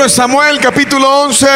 [0.00, 1.46] libro de Samuel, capítulo 11.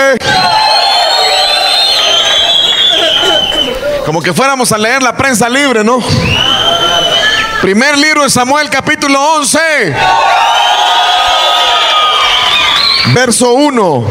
[4.05, 5.99] Como que fuéramos a leer la prensa libre, ¿no?
[7.63, 9.59] Primer libro de Samuel, capítulo 11.
[13.15, 14.05] Verso 1.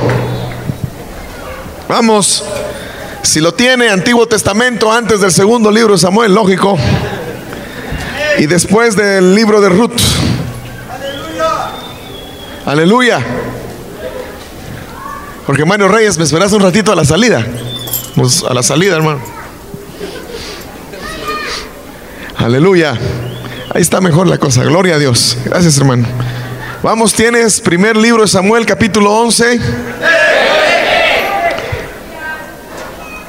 [1.88, 2.43] Vamos.
[3.21, 6.75] Si lo tiene, Antiguo Testamento antes del segundo libro de Samuel, lógico.
[8.39, 10.02] Y después del libro de Ruth.
[12.66, 13.22] Aleluya.
[15.45, 17.45] Porque Mario Reyes, me esperas un ratito a la salida.
[18.15, 19.20] Pues a la salida, hermano.
[22.38, 22.97] Aleluya.
[23.73, 24.63] Ahí está mejor la cosa.
[24.63, 25.38] Gloria a Dios.
[25.45, 26.07] Gracias, hermano.
[26.81, 29.59] Vamos, tienes primer libro de Samuel, capítulo 11.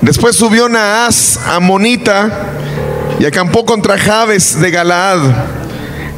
[0.00, 2.50] Después subió Naas a Monita
[3.18, 5.20] y acampó contra Jabes de Galaad.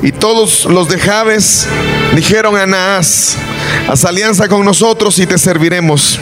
[0.03, 1.69] Y todos los de Jabes
[2.15, 3.37] dijeron a Naas,
[3.89, 6.19] haz alianza con nosotros y te serviremos.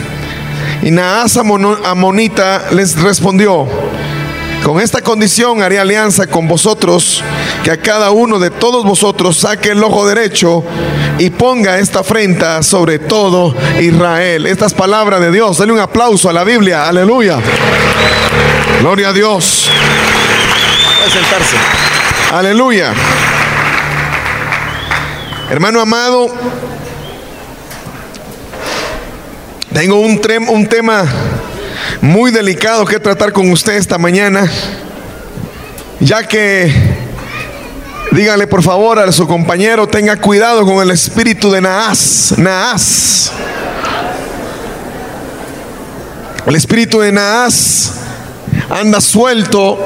[0.81, 3.67] Y Naas Amonita les respondió,
[4.63, 7.23] con esta condición haré alianza con vosotros,
[7.63, 10.63] que a cada uno de todos vosotros saque el ojo derecho
[11.19, 14.47] y ponga esta afrenta sobre todo Israel.
[14.47, 15.57] Estas palabras de Dios.
[15.57, 16.87] Dale un aplauso a la Biblia.
[16.87, 17.39] Aleluya.
[18.81, 19.69] Gloria a Dios.
[21.11, 21.57] sentarse.
[22.33, 22.93] Aleluya.
[25.49, 26.27] Hermano amado,
[29.75, 31.03] tengo un, tema
[31.99, 34.49] muy delicado que tratar con usted esta mañana,
[35.99, 36.71] ya que,
[38.13, 43.33] dígale por favor a su compañero, tenga cuidado con el espíritu de Naas, Naas.
[46.47, 47.95] El espíritu de Naas
[48.69, 49.77] anda suelto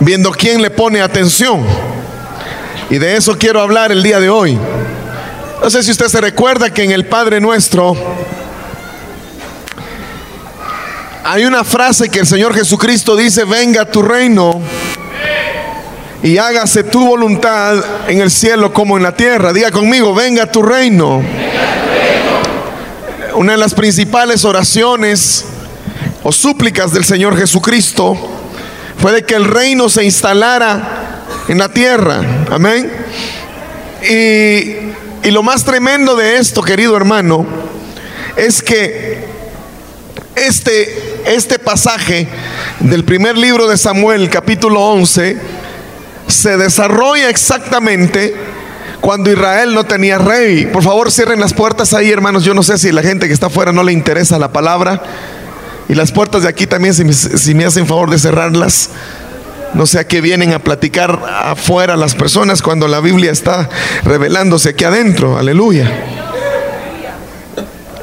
[0.00, 1.64] viendo quién le pone atención.
[2.90, 4.58] Y de eso quiero hablar el día de hoy.
[5.62, 7.96] No sé si usted se recuerda que en el Padre Nuestro
[11.28, 14.60] hay una frase que el Señor Jesucristo dice, venga tu reino
[16.22, 19.52] y hágase tu voluntad en el cielo como en la tierra.
[19.52, 21.20] Diga conmigo, venga tu reino.
[23.34, 25.46] Una de las principales oraciones
[26.22, 28.16] o súplicas del Señor Jesucristo
[28.96, 32.20] fue de que el reino se instalara en la tierra.
[32.52, 32.88] Amén.
[34.08, 37.44] Y, y lo más tremendo de esto, querido hermano,
[38.36, 39.26] es que
[40.36, 42.28] este, este pasaje
[42.80, 45.36] del primer libro de Samuel, capítulo 11,
[46.28, 48.34] se desarrolla exactamente
[49.00, 50.66] cuando Israel no tenía rey.
[50.66, 52.44] Por favor, cierren las puertas ahí, hermanos.
[52.44, 55.02] Yo no sé si la gente que está afuera no le interesa la palabra.
[55.88, 58.90] Y las puertas de aquí también, si me, si me hacen favor de cerrarlas.
[59.74, 63.68] No sé a qué vienen a platicar afuera las personas cuando la Biblia está
[64.04, 65.38] revelándose aquí adentro.
[65.38, 65.90] Aleluya.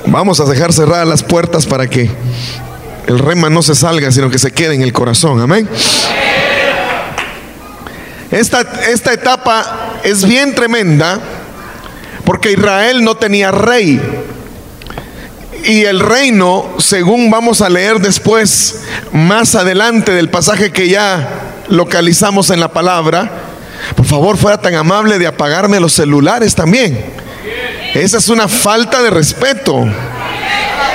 [0.06, 2.10] Vamos a dejar cerradas las puertas para que
[3.08, 5.42] el rema no se salga, sino que se quede en el corazón.
[5.42, 5.68] Amén.
[8.32, 11.20] Esta, esta etapa es bien tremenda
[12.26, 14.02] porque Israel no tenía rey.
[15.66, 18.82] Y el reino, según vamos a leer después,
[19.12, 21.30] más adelante del pasaje que ya
[21.70, 23.32] localizamos en la palabra,
[23.96, 27.06] por favor fuera tan amable de apagarme los celulares también.
[27.94, 29.86] Esa es una falta de respeto.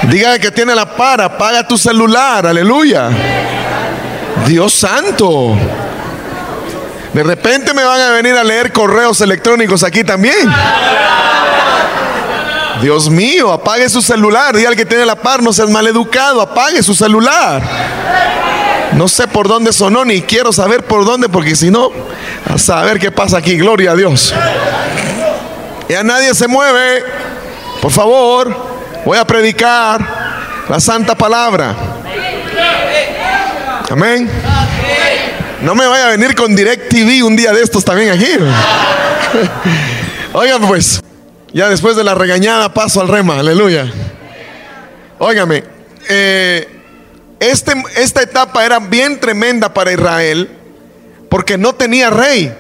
[0.05, 3.11] Diga que tiene la para, apaga tu celular, aleluya.
[4.47, 5.57] Dios santo.
[7.13, 10.49] De repente me van a venir a leer correos electrónicos aquí también.
[12.81, 14.57] Dios mío, apague su celular.
[14.57, 17.63] Diga al que tiene la par, no seas educado, apague su celular.
[18.93, 21.91] No sé por dónde sonó, ni quiero saber por dónde, porque si no,
[22.49, 23.57] a saber qué pasa aquí.
[23.57, 24.33] Gloria a Dios.
[25.89, 27.03] Ya nadie se mueve.
[27.81, 28.68] Por favor,
[29.09, 31.75] voy a predicar la santa palabra.
[33.89, 34.29] Amén.
[35.63, 38.29] No me vaya a venir con Direct TV un día de estos también aquí.
[40.35, 41.01] Oigan pues,
[41.55, 43.91] ya después de la regañada paso al rema, aleluya.
[45.19, 45.65] Óigame,
[46.11, 46.69] eh,
[47.41, 50.51] este, esta etapa era bien tremenda para Israel
[51.31, 52.55] porque no tenía rey.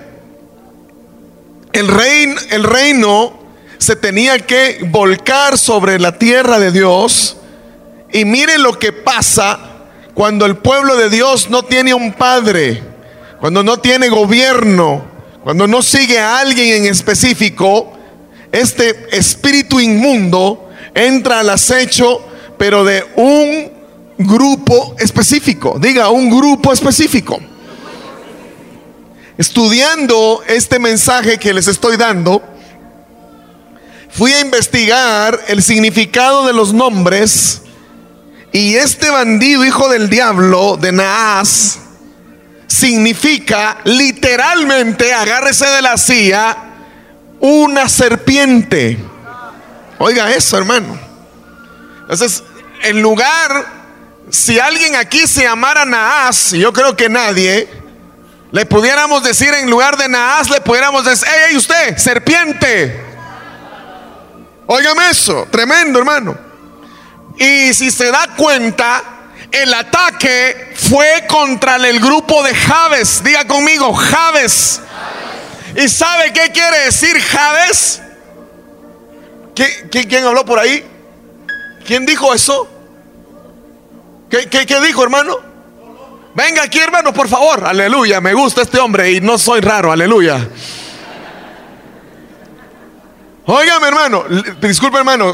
[1.74, 1.90] El,
[2.52, 3.37] el reino
[3.78, 7.36] se tenía que volcar sobre la tierra de Dios.
[8.12, 9.58] Y mire lo que pasa
[10.14, 12.82] cuando el pueblo de Dios no tiene un padre,
[13.40, 15.04] cuando no tiene gobierno,
[15.42, 17.92] cuando no sigue a alguien en específico.
[18.50, 22.26] Este espíritu inmundo entra al acecho,
[22.56, 23.72] pero de un
[24.18, 25.78] grupo específico.
[25.80, 27.38] Diga, un grupo específico
[29.38, 32.42] estudiando este mensaje que les estoy dando,
[34.18, 37.62] fui a investigar el significado de los nombres
[38.50, 41.78] y este bandido, hijo del diablo, de Naas,
[42.66, 46.56] significa literalmente, agárrese de la silla,
[47.38, 48.98] una serpiente.
[49.98, 50.98] Oiga eso, hermano.
[52.00, 52.42] Entonces,
[52.82, 53.66] en lugar,
[54.30, 57.68] si alguien aquí se llamara Naas, yo creo que nadie,
[58.50, 63.07] le pudiéramos decir en lugar de Naas, le pudiéramos decir, hey, usted, serpiente.
[64.70, 66.36] Óigame eso, tremendo, hermano.
[67.38, 69.02] Y si se da cuenta,
[69.50, 73.24] el ataque fue contra el grupo de Javes.
[73.24, 74.82] Diga conmigo, Javes.
[75.74, 78.02] ¿Y sabe qué quiere decir Javes?
[79.90, 80.84] quién habló por ahí?
[81.86, 82.68] ¿Quién dijo eso?
[84.28, 85.38] ¿Qué, qué dijo, hermano?
[86.34, 87.64] Venga aquí, hermano, por favor.
[87.64, 88.20] Aleluya.
[88.20, 89.90] Me gusta este hombre y no soy raro.
[89.90, 90.46] Aleluya.
[93.50, 94.24] Óigame, hermano.
[94.60, 95.32] Disculpe, hermano.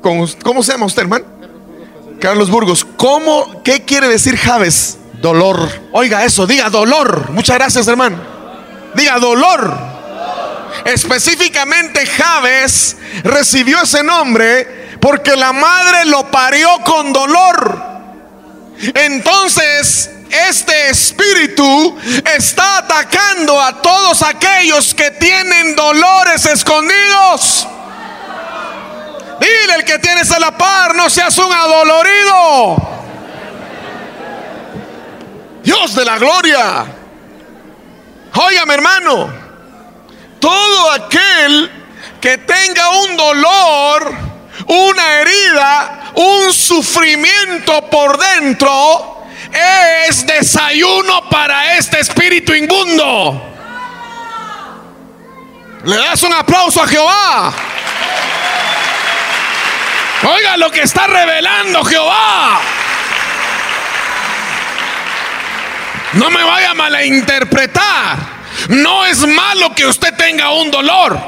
[0.00, 1.26] ¿Cómo se llama usted, hermano?
[2.18, 2.86] Carlos Burgos.
[2.96, 3.62] ¿Cómo?
[3.62, 4.96] ¿Qué quiere decir Javes?
[5.20, 5.68] Dolor.
[5.92, 7.28] Oiga eso, diga dolor.
[7.32, 8.16] Muchas gracias, hermano.
[8.94, 9.76] Diga dolor.
[10.86, 17.78] Específicamente Javes recibió ese nombre porque la madre lo parió con dolor.
[18.94, 20.10] Entonces,
[20.48, 21.98] este espíritu
[22.34, 27.66] está atacando a todos aquellos que tienen dolores escondidos.
[29.40, 32.76] Dile el que tienes a la par, no seas un adolorido.
[35.62, 36.84] Dios de la gloria.
[38.34, 39.32] Óigame, hermano.
[40.40, 41.70] Todo aquel
[42.20, 44.14] que tenga un dolor,
[44.66, 49.13] una herida, un sufrimiento por dentro,
[49.54, 53.52] es desayuno para este espíritu inmundo.
[55.84, 57.52] Le das un aplauso a Jehová.
[60.22, 62.60] Oiga lo que está revelando Jehová.
[66.14, 68.16] No me vaya a malinterpretar.
[68.68, 71.18] No es malo que usted tenga un dolor,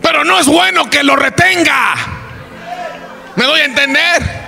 [0.00, 1.94] pero no es bueno que lo retenga.
[3.34, 4.45] ¿Me doy a entender?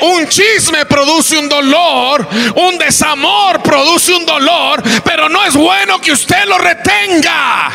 [0.00, 6.12] Un chisme produce un dolor, un desamor produce un dolor, pero no es bueno que
[6.12, 7.70] usted lo retenga.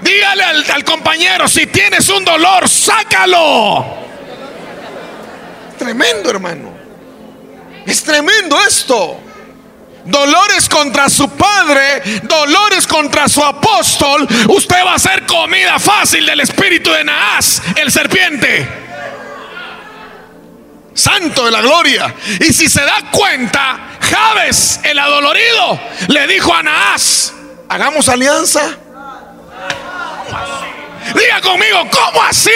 [0.00, 3.84] Dígale al, compañero, si tienes un dolor, sácalo.
[5.78, 6.72] Tremendo, hermano.
[7.86, 9.20] Es tremendo esto.
[10.04, 14.26] Dolores contra su padre, dolores contra su apóstol.
[14.48, 18.68] Usted va a ser comida fácil del espíritu de Naas, el serpiente.
[20.96, 22.14] Santo de la gloria.
[22.40, 25.78] Y si se da cuenta, Javes, el adolorido,
[26.08, 27.34] le dijo a Naas,
[27.68, 28.62] hagamos alianza.
[31.14, 32.50] Diga conmigo, ¿cómo así?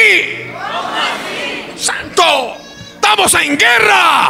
[1.76, 2.56] Santo
[2.94, 4.28] estamos en guerra.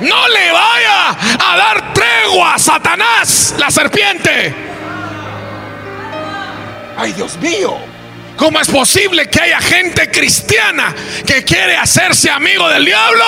[0.00, 4.54] No le vaya a dar tregua a Satanás, la serpiente.
[6.96, 7.87] Ay, Dios mío.
[8.38, 10.94] ¿Cómo es posible que haya gente cristiana
[11.26, 13.24] que quiere hacerse amigo del diablo?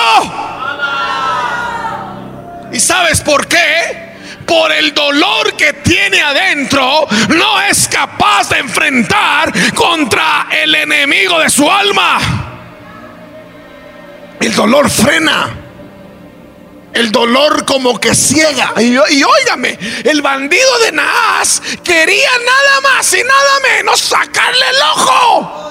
[2.71, 4.13] ¿Y sabes por qué?
[4.47, 11.49] Por el dolor que tiene adentro, no es capaz de enfrentar contra el enemigo de
[11.49, 12.17] su alma.
[14.39, 15.60] El dolor frena.
[16.93, 18.73] El dolor como que ciega.
[18.77, 24.81] Y, y óigame, el bandido de Naas quería nada más y nada menos sacarle el
[24.95, 25.61] ojo.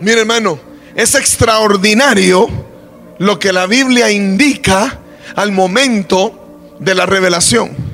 [0.00, 0.58] Mire hermano,
[0.94, 2.48] es extraordinario
[3.18, 4.98] lo que la Biblia indica
[5.34, 7.87] al momento de la revelación.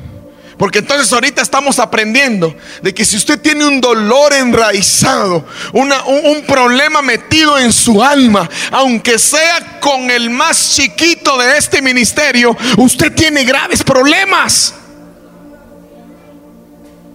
[0.57, 6.43] Porque entonces ahorita estamos aprendiendo de que si usted tiene un dolor enraizado, un, un,
[6.47, 13.13] problema metido en su alma, aunque sea con el más chiquito de este ministerio, usted
[13.13, 14.75] tiene graves problemas.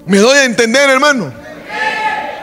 [0.05, 1.31] ¿Me doy a entender, hermano?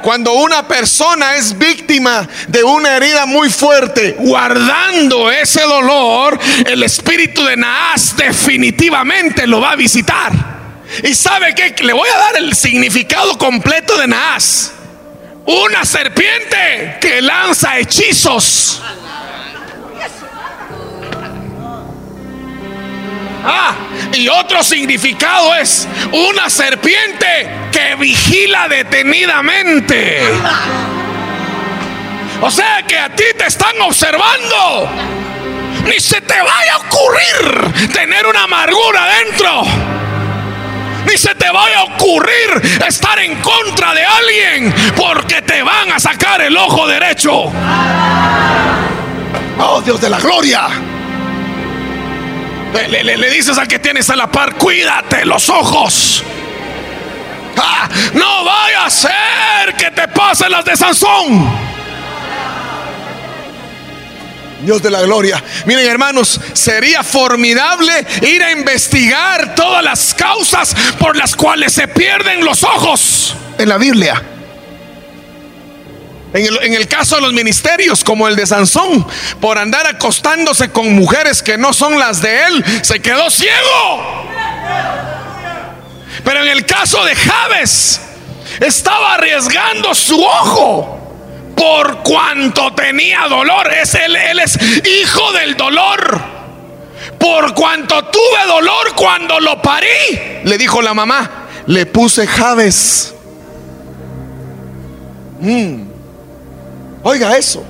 [0.02, 7.44] Cuando una persona es víctima de una herida muy fuerte, guardando ese dolor, el espíritu
[7.44, 10.55] de Naas definitivamente lo va a visitar.
[11.02, 14.72] Y sabe que le voy a dar el significado completo de Naas.
[15.44, 18.80] Una serpiente que lanza hechizos.
[23.48, 23.74] Ah,
[24.12, 30.20] y otro significado es una serpiente que vigila detenidamente.
[32.40, 34.90] O sea que a ti te están observando.
[35.84, 39.95] Ni se te vaya a ocurrir tener una amargura dentro
[41.06, 46.00] Ni se te vaya a ocurrir estar en contra de alguien porque te van a
[46.00, 47.52] sacar el ojo derecho.
[49.58, 50.68] Oh Dios de la gloria.
[52.88, 56.22] Le, dices al que tienes a la par, cuídate los ojos.
[57.56, 61.75] Ah, no vaya a ser que te pasen las de Sansón.
[64.66, 65.42] Dios de la gloria.
[65.64, 67.92] Miren hermanos, sería formidable
[68.22, 73.78] ir a investigar todas las causas por las cuales se pierden los ojos en la
[73.78, 74.20] Biblia.
[76.32, 79.06] En el, caso de los ministerios, como el de Sansón,
[79.40, 84.26] por andar acostándose con mujeres que no son las de él, se quedó ciego.
[86.24, 88.00] Pero en el caso de Javes,
[88.60, 91.05] estaba arriesgando su ojo
[91.56, 93.72] por cuanto tenía dolor.
[93.72, 96.36] Es él, él es hijo del dolor.
[97.18, 99.88] Por cuanto tuve dolor cuando lo parí,
[100.44, 103.14] le dijo la mamá, le puse Javes.
[105.40, 105.82] Mm.
[107.02, 107.64] Oiga eso.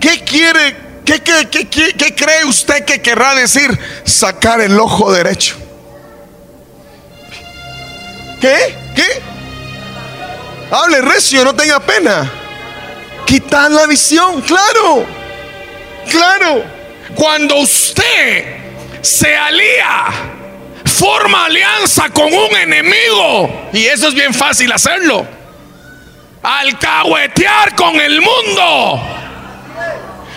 [0.00, 0.76] ¿Qué quiere?
[1.04, 5.56] ¿Qué, qué, cree usted que querrá decir sacar el ojo derecho?
[8.40, 8.76] ¿Qué?
[8.94, 9.22] ¿Qué?
[10.70, 12.45] Hable recio, no tenga pena.
[13.26, 15.04] Quitar la visión, claro.
[16.08, 16.64] Claro.
[17.14, 18.56] Cuando usted
[19.02, 20.04] se alía,
[20.84, 23.68] forma alianza con un enemigo.
[23.72, 25.26] Y eso es bien fácil hacerlo.
[26.42, 29.02] Alcahuetear con el mundo.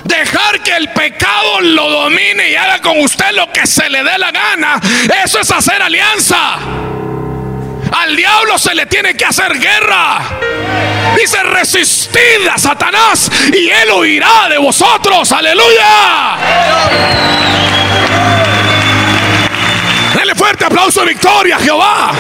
[0.04, 4.18] Dejar que el pecado lo domine y haga con usted lo que se le dé
[4.18, 4.82] la gana.
[5.24, 6.58] Eso es hacer alianza.
[7.92, 10.20] Al diablo se le tiene que hacer guerra.
[11.16, 15.32] Dice, resistid a Satanás y él huirá de vosotros.
[15.32, 16.38] Aleluya.
[20.14, 22.12] Dale fuerte aplauso de victoria, Jehová.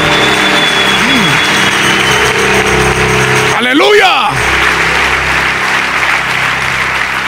[3.57, 4.29] Aleluya.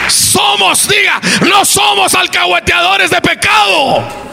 [0.08, 4.31] Somos, diga, no somos alcahueteadores de pecado.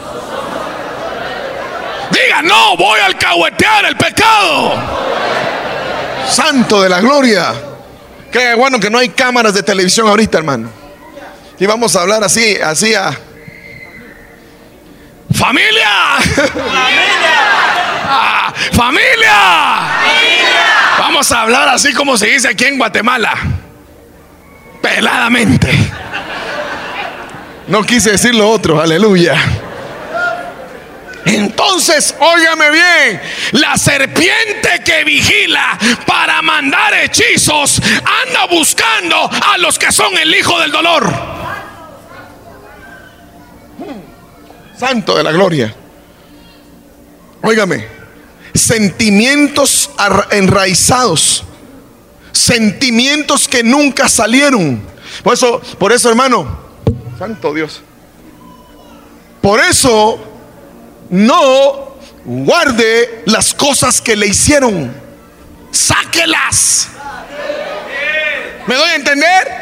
[2.10, 4.74] Diga, no voy a alcahuetear el pecado.
[6.28, 7.54] Santo de la gloria.
[8.30, 10.70] Qué bueno que no hay cámaras de televisión ahorita, hermano.
[11.58, 13.10] Y vamos a hablar así, así a...
[15.32, 16.16] ¡Familia!
[16.18, 17.38] ¡Familia!
[18.08, 19.34] Ah, ¡Familia!
[20.98, 23.34] Vamos a hablar así como se dice aquí en Guatemala.
[24.82, 25.70] Peladamente.
[27.68, 29.36] No quise decir lo otro, aleluya.
[31.24, 33.20] Entonces, óigame bien,
[33.52, 37.80] la serpiente que vigila para mandar hechizos
[38.26, 41.12] anda buscando a los que son el hijo del dolor.
[44.78, 45.74] Santo de la gloria.
[47.42, 47.86] Óigame,
[48.54, 49.90] sentimientos
[50.30, 51.44] enraizados,
[52.32, 54.82] sentimientos que nunca salieron.
[55.22, 56.58] Por eso, por eso, hermano,
[57.18, 57.82] santo Dios.
[59.42, 60.29] Por eso
[61.10, 64.94] no guarde las cosas que le hicieron.
[65.70, 66.88] Sáquelas.
[68.66, 69.60] ¿Me doy a entender?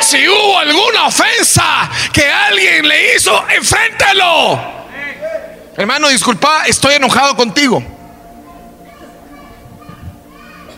[0.00, 4.76] Si hubo alguna ofensa que alguien le hizo, enfréntelo.
[5.76, 7.82] Hermano, disculpa, estoy enojado contigo.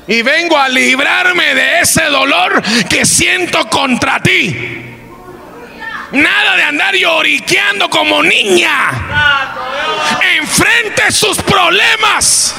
[0.07, 4.89] Y vengo a librarme de ese dolor que siento contra ti.
[6.13, 9.48] Nada de andar lloriqueando como niña.
[10.39, 12.55] Enfrente sus problemas.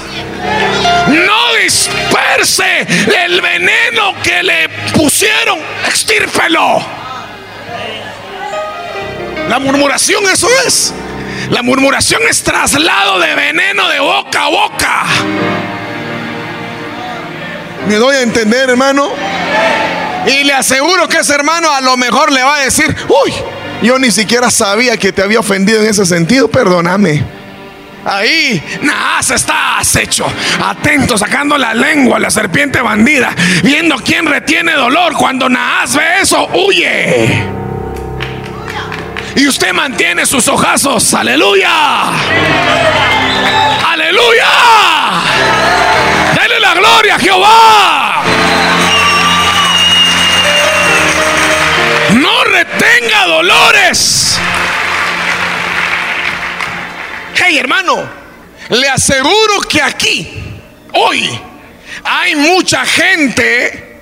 [1.08, 2.88] No disperse
[3.25, 5.60] el veneno que le pusieron.
[5.86, 6.84] Extírpelo.
[9.50, 10.94] La murmuración eso es.
[11.50, 15.03] La murmuración es traslado de veneno de boca a boca.
[17.88, 19.10] ¿Me doy a entender, hermano?
[20.27, 23.34] Y le aseguro que ese hermano a lo mejor le va a decir, uy,
[23.82, 27.38] yo ni siquiera sabía que te había ofendido en ese sentido, perdóname.
[28.06, 30.25] Ahí Naas está acecho,
[30.63, 35.13] atento, sacando la lengua, la serpiente bandida, viendo quién retiene dolor.
[35.13, 37.44] Cuando Naas ve eso, huye.
[39.36, 41.72] Y usted mantiene sus ojazos, aleluya.
[43.86, 44.50] Aleluya.
[46.36, 48.24] Dele la gloria a Jehová.
[52.65, 54.39] tenga dolores.
[57.58, 57.98] Hermano,
[58.70, 60.27] le aseguro que aquí,
[60.94, 61.39] hoy,
[62.03, 64.01] hay mucha gente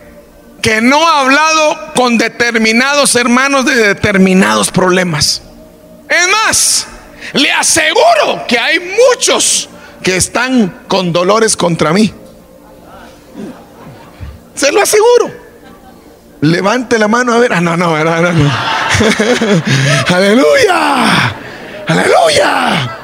[0.62, 5.42] que no ha hablado con determinados hermanos de determinados problemas.
[6.10, 6.88] Es más,
[7.34, 9.70] le aseguro que hay muchos
[10.04, 12.14] que están con dolores contra mí.
[14.56, 15.32] Se lo aseguro.
[16.42, 17.54] Levante la mano a ver.
[17.54, 18.22] Ah, no, no, no.
[18.22, 18.52] no.
[20.16, 21.34] Aleluya.
[21.88, 22.97] Aleluya.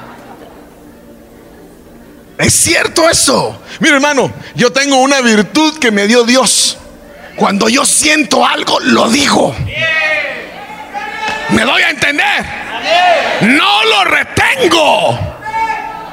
[2.38, 3.62] Es cierto eso.
[3.80, 6.78] Mira, hermano, yo tengo una virtud que me dio Dios.
[7.36, 9.56] Cuando yo siento algo, lo digo.
[11.50, 12.46] ¿Me doy a entender?
[13.42, 15.20] No lo retengo.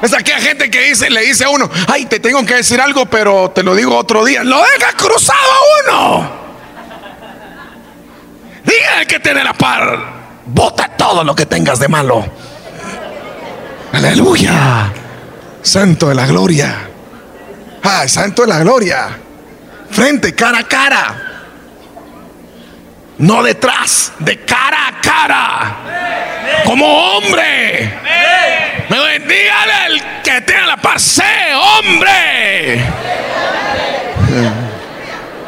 [0.01, 3.05] Es aquella gente que dice, le dice a uno, ay, te tengo que decir algo,
[3.05, 4.43] pero te lo digo otro día.
[4.43, 6.31] Lo deja cruzado a uno.
[8.63, 10.21] Diga que tiene la par.
[10.45, 12.25] Bota todo lo que tengas de malo.
[13.93, 14.91] Aleluya.
[15.61, 16.89] Santo de la gloria.
[17.83, 19.17] Ay, santo de la gloria.
[19.89, 21.15] Frente, cara a cara.
[23.17, 25.75] No detrás, de cara a cara.
[26.65, 27.93] Como hombre.
[28.89, 31.23] Me dígale el que tiene la sé
[31.55, 32.83] hombre.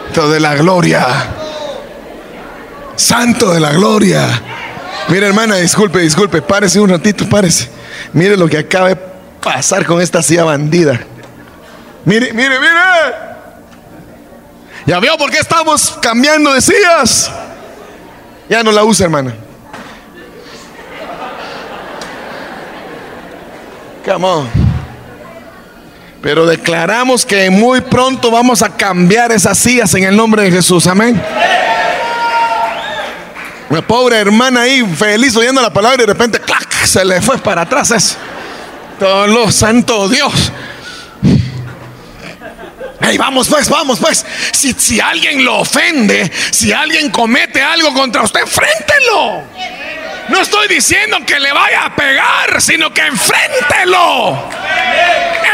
[0.05, 1.07] Santo de la gloria.
[2.95, 4.27] Santo de la gloria.
[5.09, 6.41] Mire, hermana, disculpe, disculpe.
[6.41, 7.69] Párese un ratito, párese.
[8.13, 9.12] Mire lo que acaba de
[9.43, 10.99] pasar con esta silla bandida.
[12.05, 13.33] Mire, mire, mire.
[14.85, 17.31] Ya veo por qué estamos cambiando de sillas.
[18.49, 19.33] Ya no la usa, hermana.
[24.05, 24.49] Come on.
[26.21, 30.87] Pero declaramos que muy pronto vamos a cambiar esas sillas en el nombre de Jesús.
[30.87, 31.21] Amén.
[33.69, 36.71] Una pobre hermana ahí, feliz oyendo la palabra y de repente, ¡clac!
[36.85, 38.17] Se le fue para atrás.
[39.03, 40.31] Todo lo santo Dios.
[43.01, 44.25] Hey, vamos pues, vamos pues.
[44.53, 49.43] Si, si alguien lo ofende, si alguien comete algo contra usted, enfréntelo.
[50.29, 54.49] No estoy diciendo que le vaya a pegar, sino que enfréntelo.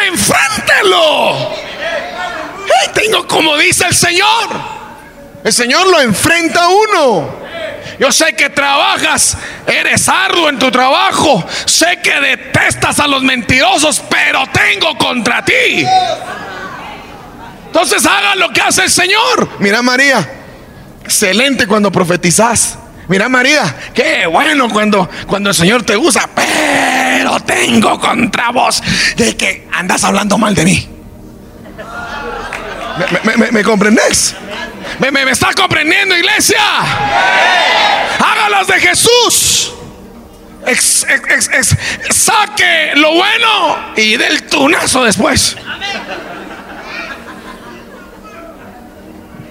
[0.09, 1.55] Enfréntelo.
[2.67, 4.47] Hey, tengo como dice el Señor.
[5.43, 7.48] El Señor lo enfrenta a uno.
[7.99, 11.45] Yo sé que trabajas, eres arduo en tu trabajo.
[11.65, 15.85] Sé que detestas a los mentirosos, pero tengo contra ti.
[17.65, 19.49] Entonces haga lo que hace el Señor.
[19.59, 20.27] Mira María,
[21.03, 22.77] excelente cuando profetizas.
[23.09, 28.81] Mira María, qué bueno cuando, cuando el Señor te usa, pero tengo contra vos
[29.17, 30.87] de que andas hablando mal de mí.
[33.25, 34.35] ¿Me, me, me comprendes?
[34.99, 36.59] ¿Me, me, está comprendiendo, iglesia?
[38.19, 39.73] Hágalas de Jesús.
[42.09, 45.55] saque lo bueno y del tunazo después.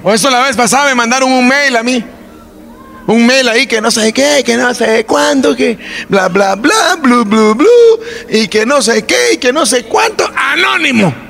[0.03, 2.05] Por eso la vez pasada me mandaron un mail a mí.
[3.07, 5.79] Un mail ahí que no sé qué, que no sé cuándo, que
[6.11, 7.69] bla, bla, bla, blu, blu, blu,
[8.29, 11.28] y que no sé qué, y que no sé cuánto, anónimo.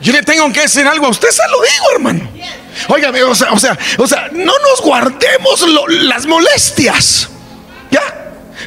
[0.00, 2.30] Yo, le tengo que decir algo a usted, se lo digo, hermano.
[2.88, 5.64] Oiga, o sea, o sea, o sea, no nos guardemos
[6.02, 7.28] las molestias.
[7.90, 8.00] ¿Ya?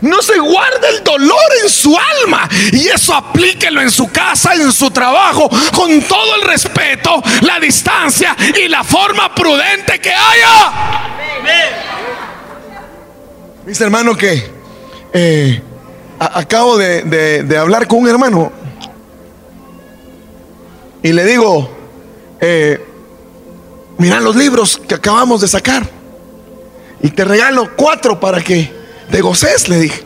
[0.01, 2.49] No se guarde el dolor en su alma.
[2.71, 8.35] Y eso aplíquelo en su casa, en su trabajo, con todo el respeto, la distancia
[8.57, 11.07] y la forma prudente que haya.
[13.65, 14.51] Dice hermano que
[15.13, 15.61] eh,
[16.19, 18.60] acabo de hablar con un hermano
[21.03, 21.69] y le digo,
[22.39, 22.85] eh,
[23.97, 25.87] mira los libros que acabamos de sacar.
[27.01, 28.71] Y te regalo cuatro para que
[29.09, 30.03] te goces, le dije.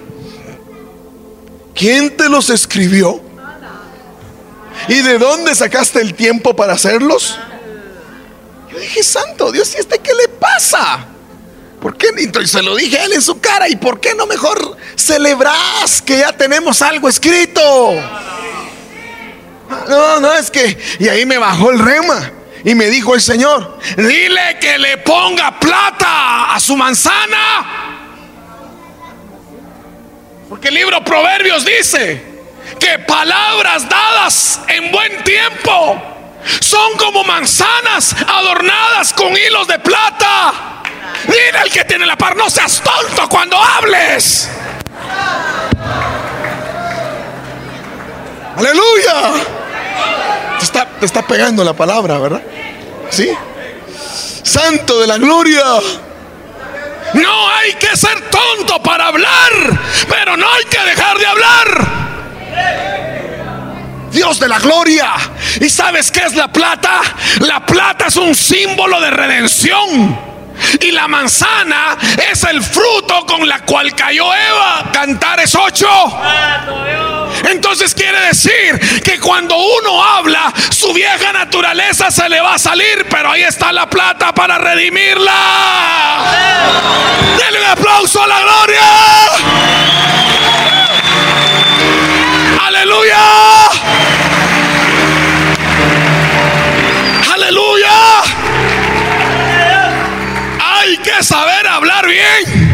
[1.73, 3.21] ¿Quién te los escribió?
[4.87, 7.37] ¿Y de dónde sacaste el tiempo para hacerlos?
[8.71, 11.07] Yo dije, santo Dios, ¿y este qué le pasa?
[11.81, 12.07] ¿Por qué?
[12.17, 13.67] Entonces se lo dije a él en su cara.
[13.69, 17.61] ¿Y por qué no mejor celebras que ya tenemos algo escrito?
[19.87, 20.77] No, no, es que...
[20.99, 22.31] Y ahí me bajó el rema.
[22.63, 27.93] Y me dijo el Señor, dile que le ponga plata a su manzana.
[30.49, 32.23] Porque el libro Proverbios dice
[32.79, 36.01] que palabras dadas en buen tiempo
[36.59, 40.81] son como manzanas adornadas con hilos de plata.
[41.27, 44.49] Dile al que tiene la par, no seas tonto cuando hables.
[48.57, 49.33] Aleluya.
[50.59, 52.41] Te está, te está pegando la palabra, ¿verdad?
[53.09, 53.29] ¿Sí?
[54.43, 55.63] Santo de la gloria.
[57.13, 59.51] No hay que ser tonto para hablar,
[60.09, 62.05] pero no hay que dejar de hablar.
[64.11, 65.11] Dios de la gloria.
[65.59, 67.01] ¿Y sabes qué es la plata?
[67.41, 70.17] La plata es un símbolo de redención.
[70.79, 71.97] Y la manzana
[72.31, 74.89] es el fruto con la cual cayó Eva.
[74.91, 75.87] Cantares 8.
[77.49, 83.05] Entonces quiere decir que cuando uno habla, su vieja naturaleza se le va a salir,
[83.09, 85.31] pero ahí está la plata para redimirla.
[87.37, 88.81] Denle un aplauso a la gloria.
[92.65, 93.19] Aleluya.
[97.33, 97.91] Aleluya.
[100.63, 102.65] Hay que saber hablar bien.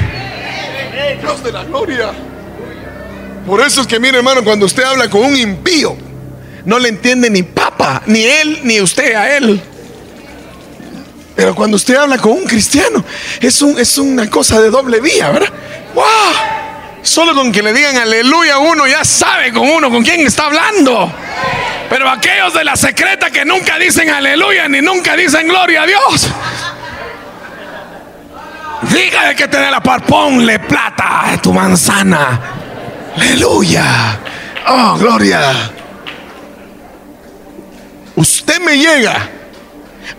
[1.21, 2.13] Dios de la gloria.
[3.45, 5.95] Por eso es que, mire, hermano, cuando usted habla con un impío,
[6.65, 9.61] no le entiende ni papa, ni él, ni usted a él.
[11.35, 13.03] Pero cuando usted habla con un cristiano,
[13.39, 15.49] es, un, es una cosa de doble vía, ¿verdad?
[15.95, 16.05] ¡Wow!
[17.01, 21.11] Solo con que le digan aleluya uno ya sabe con uno con quién está hablando.
[21.89, 26.29] Pero aquellos de la secreta que nunca dicen aleluya ni nunca dicen gloria a Dios.
[28.83, 32.60] Dígale que te dé la par, ponle plata a tu manzana.
[33.15, 34.19] Aleluya.
[34.67, 35.71] Oh, gloria.
[38.15, 39.29] Usted me llega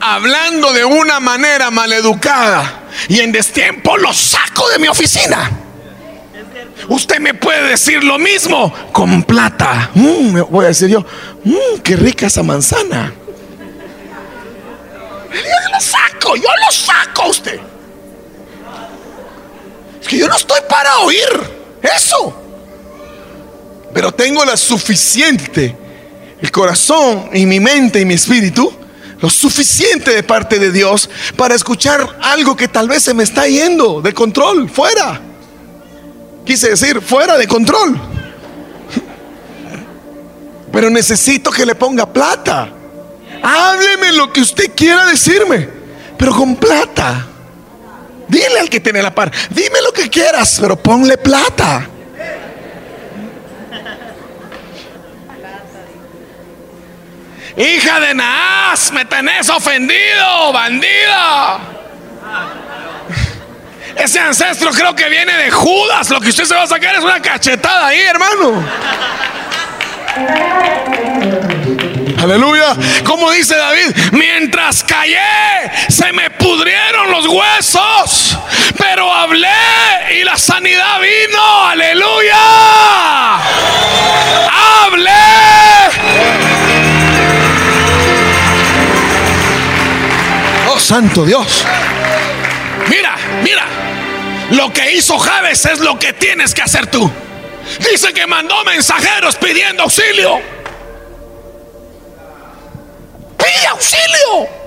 [0.01, 5.51] hablando de una manera maleducada y en destiempo lo saco de mi oficina.
[6.89, 9.91] Usted me puede decir lo mismo con plata.
[9.95, 11.01] Mm, voy a decir yo,
[11.45, 13.13] mm, qué rica esa manzana.
[15.33, 17.61] Yo lo saco, yo lo saco a usted.
[20.01, 21.29] Es que yo no estoy para oír
[21.83, 22.42] eso.
[23.93, 25.77] Pero tengo la suficiente,
[26.41, 28.73] el corazón y mi mente y mi espíritu,
[29.21, 33.47] lo suficiente de parte de Dios para escuchar algo que tal vez se me está
[33.47, 35.21] yendo de control, fuera.
[36.45, 38.01] Quise decir, fuera de control.
[40.73, 42.69] Pero necesito que le ponga plata.
[43.43, 45.69] Hábleme lo que usted quiera decirme,
[46.19, 47.29] pero con plata.
[48.27, 51.89] Dile al que tiene la par, dime lo que quieras, pero ponle plata.
[57.57, 61.61] Hija de Naas, me tenés ofendido, bandida.
[63.97, 66.09] Ese ancestro creo que viene de Judas.
[66.11, 68.65] Lo que usted se va a sacar es una cachetada ahí, hermano.
[72.23, 72.75] Aleluya.
[73.05, 75.19] Como dice David, mientras callé,
[75.89, 78.39] se me pudrieron los huesos,
[78.79, 79.49] pero hablé
[80.19, 81.67] y la sanidad vino.
[81.67, 82.37] Aleluya.
[84.85, 85.62] Hablé.
[90.83, 91.65] Santo Dios.
[92.89, 93.67] Mira, mira.
[94.51, 97.11] Lo que hizo Javes es lo que tienes que hacer tú.
[97.91, 100.41] Dice que mandó mensajeros pidiendo auxilio.
[103.39, 104.63] Pide auxilio.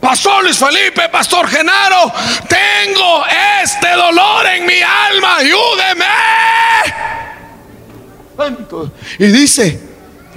[0.00, 2.12] Pastor Luis Felipe, Pastor Genaro,
[2.48, 3.24] tengo
[3.62, 6.06] este dolor en mi alma, ayúdeme.
[9.18, 9.80] Y dice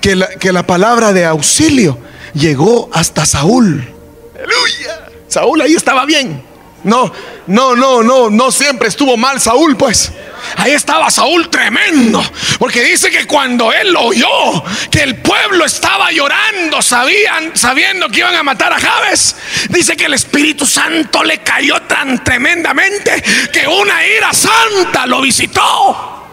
[0.02, 2.00] que la, que la palabra de auxilio
[2.34, 3.99] llegó hasta Saúl.
[4.44, 5.10] Aleluya.
[5.28, 6.44] Saúl ahí estaba bien.
[6.84, 7.12] No,
[7.48, 10.12] no, no, no, no siempre estuvo mal Saúl, pues.
[10.56, 12.24] Ahí estaba Saúl tremendo,
[12.58, 18.36] porque dice que cuando él oyó que el pueblo estaba llorando, sabían, sabiendo que iban
[18.36, 19.36] a matar a Javes,
[19.70, 23.22] dice que el Espíritu Santo le cayó tan tremendamente
[23.52, 26.28] que una ira santa lo visitó.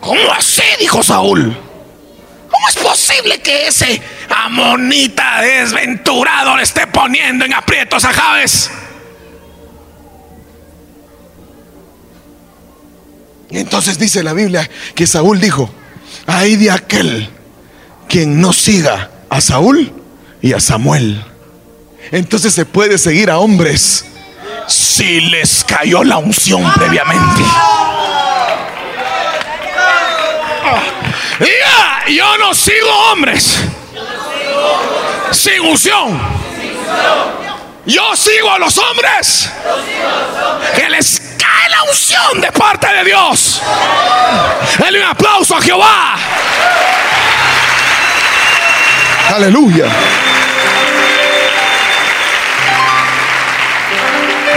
[0.00, 0.62] ¿Cómo así?
[0.80, 1.69] dijo Saúl.
[2.50, 8.70] ¿Cómo es posible que ese amonita desventurado le esté poniendo en aprietos a Javes?
[13.50, 15.70] Entonces dice la Biblia que Saúl dijo,
[16.26, 17.28] hay de aquel
[18.08, 19.92] quien no siga a Saúl
[20.42, 21.24] y a Samuel.
[22.12, 24.04] Entonces se puede seguir a hombres
[24.66, 27.42] si les cayó la unción previamente.
[32.08, 33.56] Yo no sigo hombres
[35.32, 36.20] sin unción.
[37.86, 39.50] Yo sigo a los hombres
[40.74, 43.60] que les cae la unción de parte de Dios.
[44.78, 46.16] Dale un aplauso a Jehová.
[49.34, 49.86] Aleluya.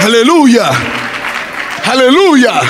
[0.03, 0.71] Aleluya.
[1.85, 2.61] Aleluya.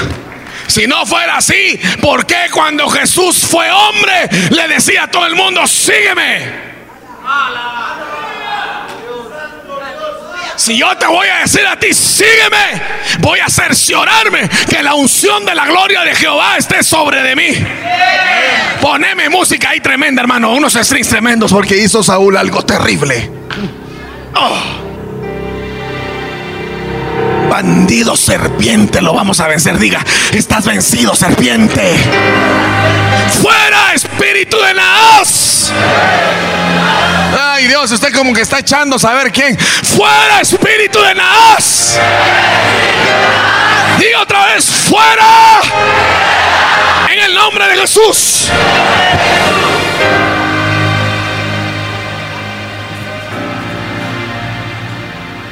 [0.68, 5.36] Si no fuera así, ¿por qué cuando Jesús fue hombre le decía a todo el
[5.36, 6.74] mundo, sígueme?
[10.56, 12.82] Si yo te voy a decir a ti, sígueme,
[13.20, 17.50] voy a cerciorarme que la unción de la gloria de Jehová esté sobre de mí.
[18.80, 23.30] Poneme música ahí tremenda, hermano, unos strings tremendos, porque hizo Saúl algo terrible.
[24.36, 24.93] Oh.
[27.54, 29.78] Bandido serpiente, lo vamos a vencer.
[29.78, 31.84] Diga, estás vencido, serpiente.
[33.44, 35.72] Fuera, espíritu de Naas.
[37.40, 39.56] Ay, Dios, usted como que está echando a saber quién.
[39.56, 42.00] Fuera, espíritu de Naas.
[44.00, 45.62] Diga otra vez, fuera.
[47.12, 48.50] En el nombre de Jesús.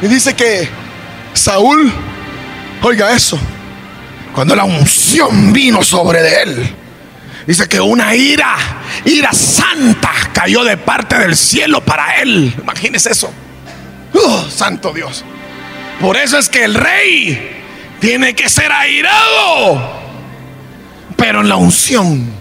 [0.02, 0.81] Y dice que
[1.34, 1.92] Saúl,
[2.82, 3.40] oiga eso,
[4.34, 6.76] cuando la unción vino sobre de él,
[7.48, 8.56] dice que una ira,
[9.06, 12.54] ira santa cayó de parte del cielo para él.
[12.62, 13.32] Imagínese eso.
[14.14, 15.24] Oh, santo Dios.
[16.00, 17.64] Por eso es que el rey
[18.00, 20.02] tiene que ser airado,
[21.16, 22.34] pero en la unción.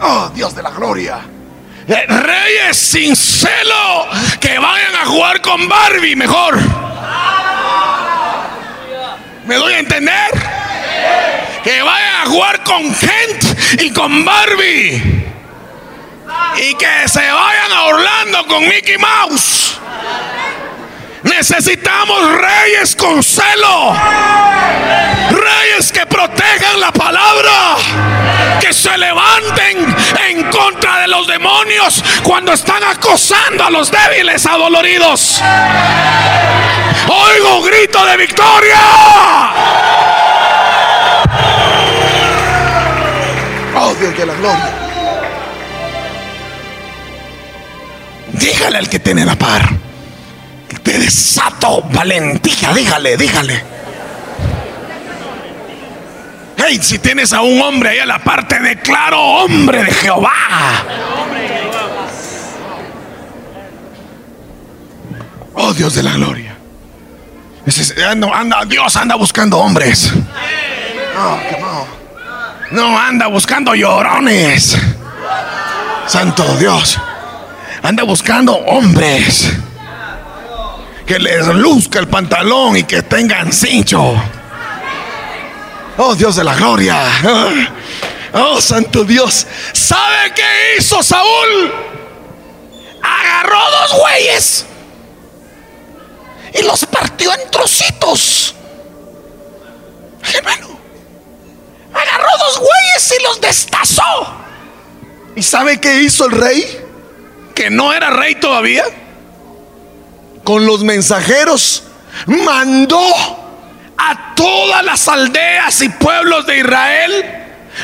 [0.00, 1.18] Oh, Dios de la gloria.
[1.86, 4.06] Eh, reyes sin celo
[4.40, 6.58] que vayan a jugar con Barbie mejor.
[9.48, 10.30] ¿Me doy a entender?
[11.64, 15.02] Que vayan a jugar con Kent y con Barbie.
[16.58, 19.78] Y que se vayan a Orlando con Mickey Mouse.
[21.28, 23.94] Necesitamos reyes con celo.
[25.30, 27.76] Reyes que protejan la palabra.
[28.60, 29.94] Que se levanten
[30.28, 35.42] en contra de los demonios cuando están acosando a los débiles adoloridos.
[37.08, 38.80] Oigo un grito de victoria.
[43.76, 44.70] oh Dios de la gloria.
[48.32, 49.87] Dígale al que tiene la par.
[50.88, 52.72] Te desato valentía.
[52.72, 53.62] Dígale, dígale.
[56.56, 60.32] Hey, si tienes a un hombre ahí a la parte, declaro hombre de Jehová.
[65.52, 66.56] Oh Dios de la gloria.
[68.34, 70.10] Anda- Dios anda buscando hombres.
[72.70, 74.78] No anda buscando llorones.
[76.06, 76.98] Santo Dios.
[77.82, 79.52] Anda buscando hombres.
[81.08, 84.14] Que les luzca el pantalón y que tengan cincho.
[85.96, 87.00] Oh Dios de la gloria.
[88.34, 89.46] Oh Santo Dios.
[89.72, 91.72] ¿Sabe qué hizo Saúl?
[93.02, 94.66] Agarró dos güeyes
[96.52, 98.54] y los partió en trocitos.
[100.34, 100.78] Hermano,
[101.94, 104.36] agarró dos güeyes y los destazó.
[105.34, 106.84] ¿Y sabe qué hizo el rey?
[107.54, 108.84] Que no era rey todavía.
[110.48, 111.82] Con los mensajeros
[112.24, 112.98] mandó
[113.98, 117.24] a todas las aldeas y pueblos de Israel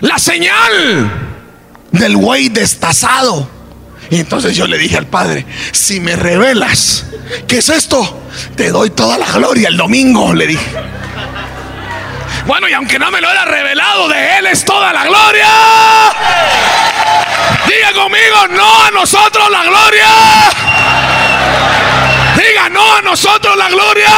[0.00, 1.12] la señal
[1.90, 3.50] del güey destazado.
[4.08, 7.04] Y entonces yo le dije al padre, si me revelas,
[7.46, 8.22] ¿qué es esto?
[8.56, 10.72] Te doy toda la gloria el domingo, le dije.
[12.46, 15.50] Bueno, y aunque no me lo era revelado, de él es toda la gloria.
[17.68, 20.08] Diga conmigo, no a nosotros la gloria.
[22.46, 24.10] Diga no a nosotros la gloria.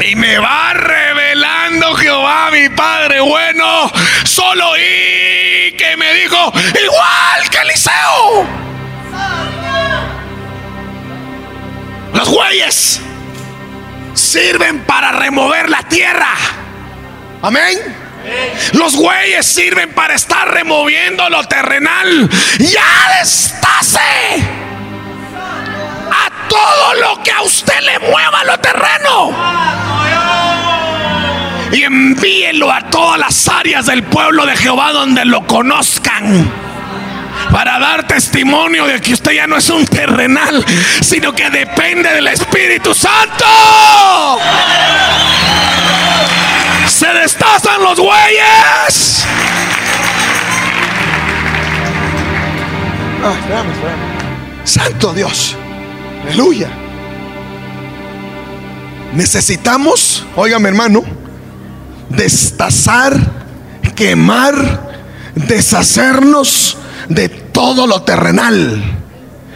[0.00, 3.92] Y me va revelando Jehová, mi Padre bueno.
[4.24, 8.46] Solo y que me dijo, igual que Eliseo.
[12.14, 13.00] Los güeyes
[14.14, 16.34] sirven para remover la tierra.
[17.42, 17.78] Amén.
[18.72, 22.28] Los güeyes sirven para estar removiendo lo terrenal.
[22.58, 24.69] Ya destace a
[26.50, 29.32] todo lo que a usted le mueva lo terreno.
[31.72, 36.52] Y envíelo a todas las áreas del pueblo de Jehová donde lo conozcan.
[37.52, 40.64] Para dar testimonio de que usted ya no es un terrenal,
[41.00, 43.46] sino que depende del Espíritu Santo.
[46.88, 49.24] Se destazan los güeyes.
[53.22, 53.34] Ah.
[54.64, 55.56] Santo Dios.
[56.22, 56.68] Aleluya.
[59.12, 61.02] Necesitamos, óigame hermano,
[62.08, 63.18] destazar,
[63.96, 64.54] quemar,
[65.34, 66.76] deshacernos
[67.08, 68.98] de todo lo terrenal.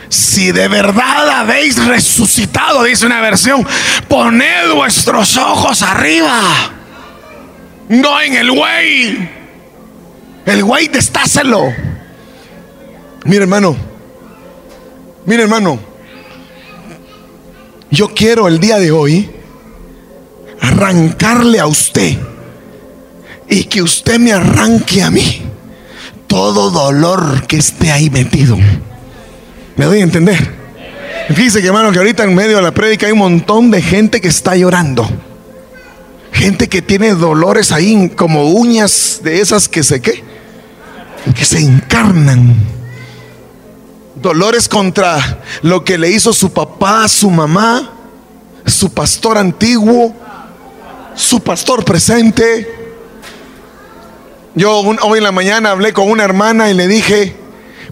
[0.09, 3.67] Si de verdad habéis resucitado, dice una versión,
[4.09, 6.41] poned vuestros ojos arriba,
[7.89, 9.31] no en el güey.
[10.47, 11.73] El güey destázelo.
[13.25, 13.77] Mira hermano,
[15.25, 15.81] mira hermano,
[17.95, 19.31] yo quiero el día de hoy
[20.61, 22.19] arrancarle a usted
[23.49, 25.43] y que usted me arranque a mí
[26.27, 28.59] todo dolor que esté ahí metido.
[29.77, 30.55] ¿Me doy a entender?
[31.29, 34.21] Fíjese que hermano que ahorita en medio de la prédica hay un montón de gente
[34.21, 35.09] que está llorando.
[36.33, 40.25] Gente que tiene dolores ahí como uñas de esas que se qué,
[41.37, 42.74] que se encarnan.
[44.25, 47.91] Dolores contra lo que le hizo su papá, su mamá,
[48.65, 50.17] su pastor antiguo,
[51.15, 52.97] su pastor presente.
[54.55, 57.37] Yo hoy en la mañana hablé con una hermana y le dije,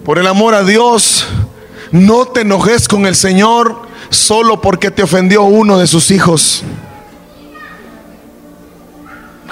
[0.06, 1.26] por el amor a Dios,
[1.90, 6.62] no te enojes con el Señor solo porque te ofendió uno de sus hijos.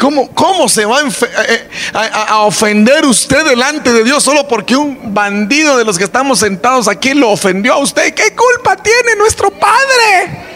[0.00, 5.12] ¿Cómo, cómo se va a, eh, a, ofender usted delante de Dios solo porque un
[5.12, 8.14] bandido de los que estamos sentados aquí lo ofendió a usted?
[8.14, 10.46] ¿Qué culpa tiene nuestro Padre?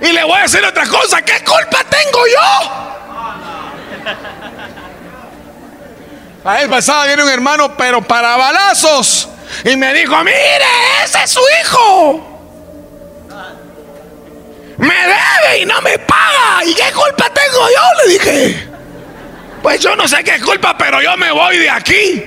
[0.00, 2.86] Y le voy a decir otra cosa, ¿qué culpa tengo yo?
[6.42, 9.28] La vez pasada viene un hermano, pero para balazos.
[9.62, 10.64] Y me dijo, mire,
[11.04, 12.35] ese es su hijo.
[14.78, 16.64] Me debe y no me paga.
[16.64, 18.04] ¿Y qué culpa tengo yo?
[18.04, 18.68] Le dije.
[19.62, 22.24] Pues yo no sé qué culpa, pero yo me voy de aquí.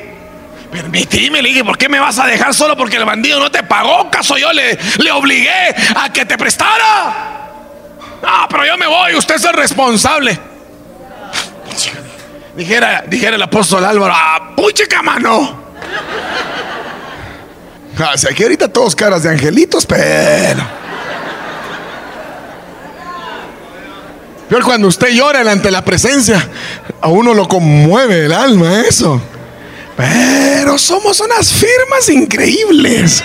[0.72, 3.64] Permitime, le dije, ¿por qué me vas a dejar solo porque el bandido no te
[3.64, 4.12] pagó?
[4.12, 7.50] ¿Caso yo le, le obligué a que te prestara?
[8.22, 10.38] No, pero yo me voy, usted es el responsable.
[12.56, 15.64] Dijera, dijera el apóstol Álvaro, ¡ah, puchica mano!
[17.98, 20.79] Ah, aquí ahorita todos caras de angelitos, pero.
[24.50, 26.50] Pero cuando usted llora ante la presencia,
[27.02, 29.22] a uno lo conmueve el alma eso.
[29.96, 33.24] Pero somos unas firmas increíbles.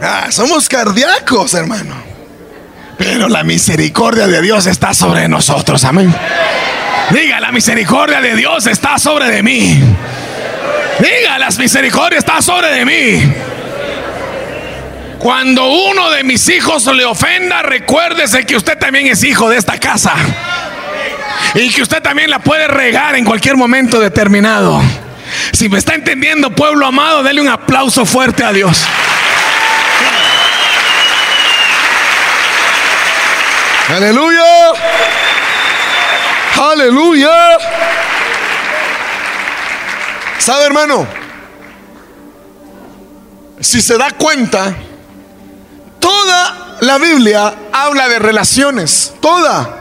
[0.00, 1.94] Ah, somos cardíacos, hermano.
[2.96, 5.84] Pero la misericordia de Dios está sobre nosotros.
[5.84, 6.14] Amén.
[7.10, 9.82] Diga, la misericordia de Dios está sobre de mí.
[10.98, 13.34] Diga, las misericordias está sobre de mí.
[15.22, 19.78] Cuando uno de mis hijos le ofenda, recuérdese que usted también es hijo de esta
[19.78, 20.14] casa.
[21.54, 24.82] Y que usted también la puede regar en cualquier momento determinado.
[25.52, 28.84] Si me está entendiendo, pueblo amado, dele un aplauso fuerte a Dios.
[33.90, 34.72] Aleluya.
[36.72, 37.58] Aleluya.
[40.38, 41.06] ¿Sabe, hermano?
[43.60, 44.74] Si se da cuenta,
[46.02, 49.14] toda la Biblia habla de relaciones.
[49.20, 49.78] Toda.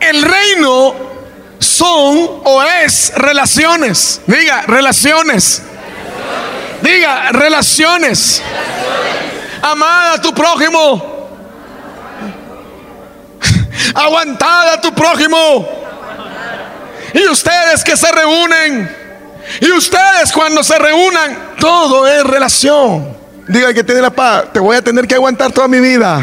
[0.00, 0.94] El reino
[1.60, 4.22] son o es relaciones.
[4.26, 5.62] Diga, relaciones.
[6.82, 8.42] Diga, relaciones.
[9.60, 11.28] Amada tu prójimo
[13.94, 15.68] aguantada a tu prójimo.
[17.12, 18.96] Y ustedes que se reúnen,
[19.60, 23.17] y ustedes cuando se reúnan, todo es relación.
[23.48, 26.22] Diga que tiene la paz, te voy a tener que aguantar toda mi vida.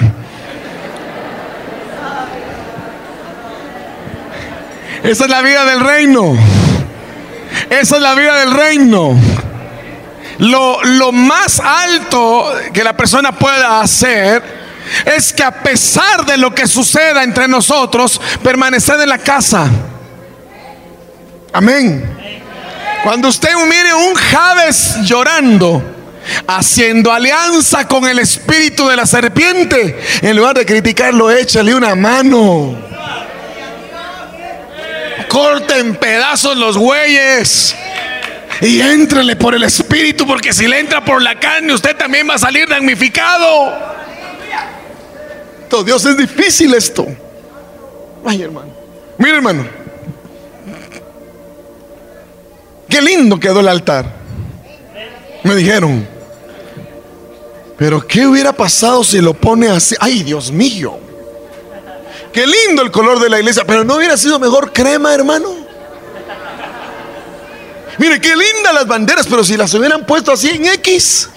[5.03, 6.37] Esa es la vida del reino.
[7.69, 9.19] Esa es la vida del reino.
[10.37, 14.43] Lo, lo más alto que la persona pueda hacer
[15.05, 19.67] es que a pesar de lo que suceda entre nosotros, permanecer en la casa.
[21.53, 22.03] Amén.
[23.03, 25.94] Cuando usted mire un Javes llorando,
[26.47, 32.77] haciendo alianza con el espíritu de la serpiente, en lugar de criticarlo, échale una mano.
[35.29, 37.75] Corte en pedazos los bueyes.
[38.61, 42.35] Y éntrele por el espíritu, porque si le entra por la carne, usted también va
[42.35, 43.95] a salir damnificado.
[45.83, 47.05] Dios es difícil esto.
[48.25, 48.69] Ay, hermano.
[49.17, 49.67] Mira, hermano.
[52.89, 54.05] Qué lindo quedó el altar.
[55.43, 56.14] Me dijeron.
[57.77, 59.95] Pero ¿qué hubiera pasado si lo pone así?
[59.99, 60.97] Ay, Dios mío.
[62.31, 65.55] Qué lindo el color de la iglesia, pero no hubiera sido mejor crema, hermano.
[67.97, 71.29] Mire, qué lindas las banderas, pero si las hubieran puesto así en X.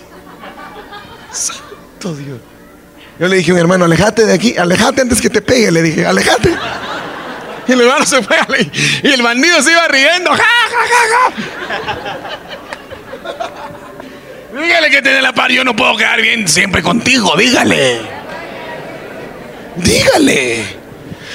[1.30, 2.39] Santo Dios.
[3.18, 5.82] Yo le dije a mi hermano, alejate de aquí, alejate antes que te pegue, le
[5.82, 6.57] dije, alejate.
[7.66, 8.36] Y el hermano se fue
[9.03, 10.30] y el bandido se iba riendo.
[10.30, 10.43] Ja,
[14.61, 18.00] Dígale que tiene la par, yo no puedo quedar bien siempre contigo, dígale.
[19.76, 20.78] Dígale.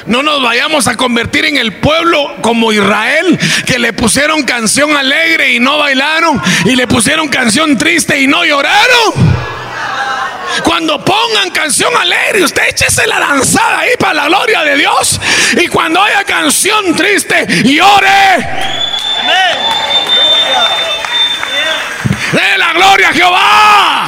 [0.05, 5.53] No nos vayamos a convertir en el pueblo como Israel, que le pusieron canción alegre
[5.53, 9.13] y no bailaron, y le pusieron canción triste y no lloraron.
[10.63, 15.19] Cuando pongan canción alegre, usted échese la lanzada ahí para la gloria de Dios.
[15.61, 18.37] Y cuando haya canción triste, llore.
[19.25, 19.73] De
[22.73, 24.07] gloria a Jehová.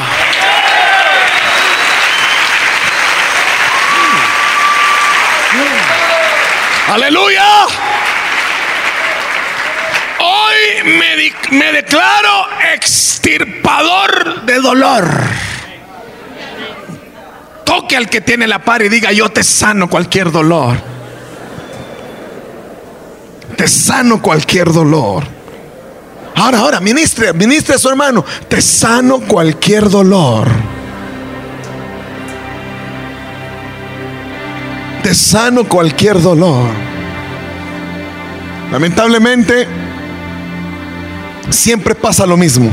[6.87, 7.45] Aleluya.
[10.19, 15.05] Hoy me, me, declaro extirpador de dolor.
[17.65, 20.77] Toque al que tiene la par y diga, yo te sano cualquier dolor.
[23.57, 25.34] Te sano cualquier dolor.
[26.35, 30.49] Ahora, ahora, ministre, ministre a su hermano, te sano cualquier dolor.
[35.01, 36.69] Te sano cualquier dolor.
[38.69, 39.65] Lamentablemente,
[41.49, 42.69] siempre pasa lo mismo.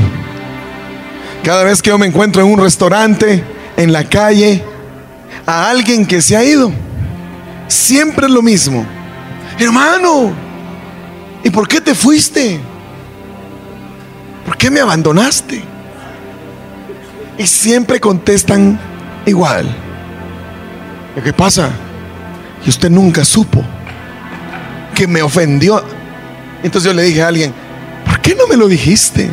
[1.41, 3.43] Cada vez que yo me encuentro en un restaurante,
[3.77, 4.61] en la calle,
[5.45, 6.69] a alguien que se ha ido,
[7.69, 8.85] siempre es lo mismo.
[9.57, 10.33] Hermano,
[11.45, 12.59] ¿y por qué te fuiste?
[14.45, 15.63] ¿Por qué me abandonaste?
[17.37, 18.79] Y siempre contestan
[19.25, 19.65] igual.
[21.23, 21.69] ¿Qué pasa?
[22.65, 23.63] Y usted nunca supo
[24.95, 25.83] que me ofendió.
[26.63, 27.53] Entonces yo le dije a alguien,
[28.05, 29.29] ¿por qué no me lo dijiste?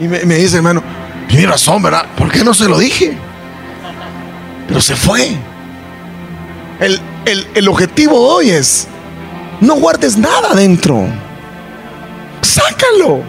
[0.00, 0.82] Y me, dice, hermano,
[1.28, 2.06] tiene razón, ¿verdad?
[2.16, 3.16] ¿Por qué no se lo dije?
[4.66, 5.36] Pero se fue.
[6.80, 7.00] El,
[7.54, 8.88] el objetivo hoy es,
[9.60, 11.06] no guardes nada adentro.
[12.54, 13.20] Sácalo.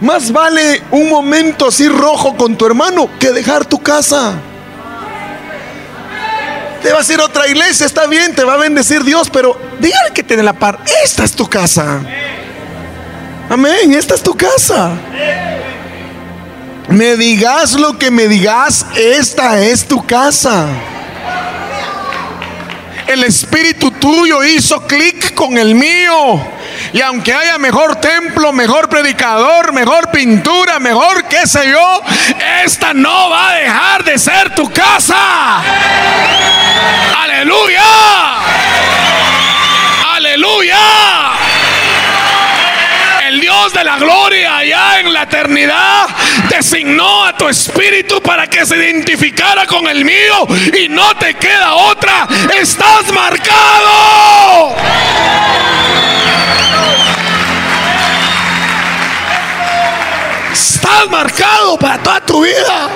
[0.00, 4.32] Más vale un momento así rojo con tu hermano que dejar tu casa.
[6.82, 9.60] Te vas a ir a otra iglesia, está bien, te va a bendecir Dios, pero
[9.78, 10.78] dígale que tiene la par.
[11.04, 12.00] Esta es tu casa.
[13.50, 14.92] Amén, esta es tu casa.
[16.88, 20.68] Me digas lo que me digas, esta es tu casa.
[23.08, 26.57] El espíritu tuyo hizo clic con el mío.
[26.92, 32.02] Y aunque haya mejor templo, mejor predicador, mejor pintura, mejor qué sé yo,
[32.64, 35.62] esta no va a dejar de ser tu casa.
[37.22, 37.82] Aleluya.
[40.14, 40.78] Aleluya.
[43.28, 46.08] El Dios de la gloria allá en la eternidad
[46.48, 51.74] designó a tu espíritu para que se identificara con el mío y no te queda
[51.74, 52.26] otra.
[52.58, 54.74] Estás marcado.
[60.52, 62.88] Estás marcado para toda tu vida.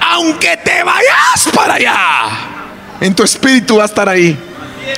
[0.00, 2.28] Aunque te vayas para allá,
[3.00, 4.38] en tu espíritu va a estar ahí.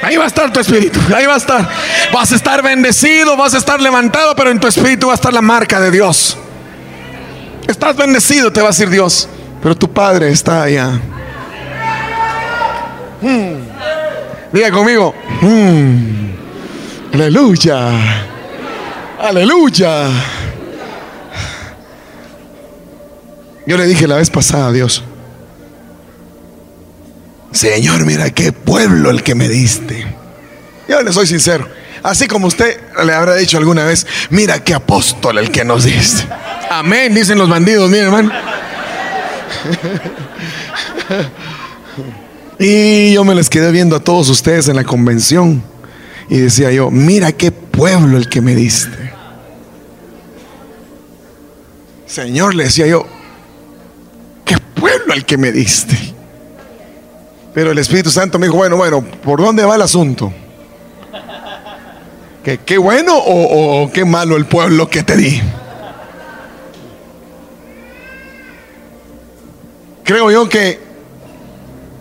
[0.02, 1.68] Ahí va a estar tu espíritu, ahí va a estar.
[2.12, 5.32] Vas a estar bendecido, vas a estar levantado, pero en tu espíritu va a estar
[5.32, 6.36] la marca de Dios.
[7.66, 9.28] Estás bendecido, te va a decir Dios,
[9.62, 11.00] pero tu Padre está allá.
[13.20, 13.54] Hmm.
[14.52, 17.14] Diga conmigo, hmm.
[17.14, 17.90] aleluya,
[19.20, 20.08] aleluya.
[23.66, 25.04] Yo le dije la vez pasada a Dios,
[27.52, 30.06] Señor, mira qué pueblo el que me diste.
[30.88, 31.68] Yo le soy sincero.
[32.02, 36.26] Así como usted le habrá dicho alguna vez, mira qué apóstol el que nos diste.
[36.70, 38.30] Amén, dicen los bandidos, mi hermano.
[42.58, 45.62] Y yo me les quedé viendo a todos ustedes en la convención.
[46.28, 48.97] Y decía yo, mira qué pueblo el que me diste.
[52.08, 53.06] Señor, le decía yo,
[54.78, 55.96] pueblo al que me diste.
[57.54, 60.32] Pero el Espíritu Santo me dijo, bueno, bueno, ¿por dónde va el asunto?
[62.44, 65.40] ¿Qué, qué bueno o, qué malo el pueblo que te di?
[70.04, 70.80] Creo yo que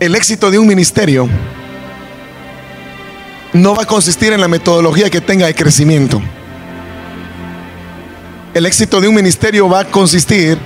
[0.00, 1.28] el éxito de un ministerio
[3.52, 6.22] no va a consistir en la metodología que tenga de crecimiento.
[8.54, 10.58] El éxito de un ministerio va a consistir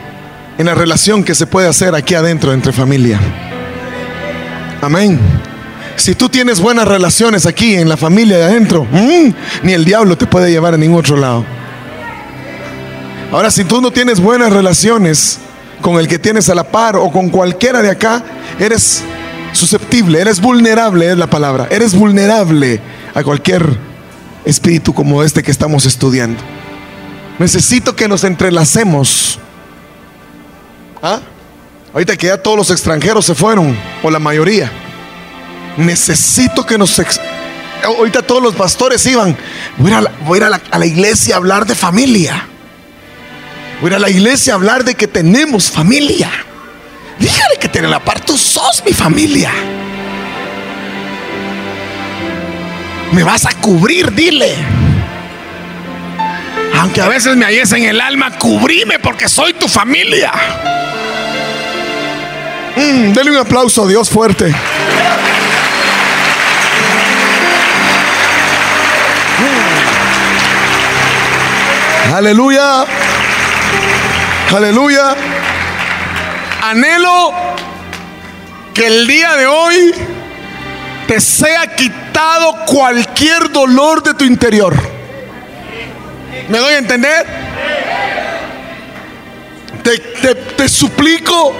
[0.56, 3.18] en la relación que se puede hacer aquí adentro entre familia.
[4.80, 5.18] Amén.
[5.96, 10.16] Si tú tienes buenas relaciones aquí en la familia de adentro, mm, ni el diablo
[10.16, 11.44] te puede llevar a ningún otro lado.
[13.32, 15.38] Ahora, si tú no tienes buenas relaciones
[15.80, 18.22] con el que tienes a la par o con cualquiera de acá,
[18.58, 19.02] eres
[19.52, 21.66] susceptible, eres vulnerable, es la palabra.
[21.70, 22.80] Eres vulnerable
[23.14, 23.66] a cualquier
[24.44, 26.42] espíritu como este que estamos estudiando.
[27.38, 29.38] Necesito que nos entrelacemos
[31.02, 31.20] ¿Ah?
[31.92, 34.70] Ahorita que ya todos los extranjeros se fueron, o la mayoría.
[35.76, 36.98] Necesito que nos...
[37.84, 39.36] Ahorita todos los pastores iban.
[39.76, 40.00] Voy a,
[40.36, 42.46] ir, a, la, a la iglesia a hablar de familia.
[43.80, 46.30] Voy a ir a la iglesia a hablar de que tenemos familia.
[47.18, 49.50] Dígale que tiene la parte, tú sos mi familia.
[53.10, 54.54] Me vas a cubrir, dile.
[56.82, 60.32] Aunque a veces me halles en el alma, cubrime porque soy tu familia.
[62.74, 64.48] Mm, denle un aplauso a Dios fuerte.
[72.08, 72.14] Mm.
[72.14, 72.84] Aleluya.
[74.52, 75.14] Aleluya.
[76.64, 77.32] Anhelo
[78.74, 79.94] que el día de hoy
[81.06, 84.91] te sea quitado cualquier dolor de tu interior.
[86.48, 87.26] ¿Me doy a entender?
[89.82, 91.54] Te, te- te suplico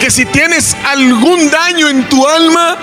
[0.00, 2.76] que si tienes algún daño en tu alma,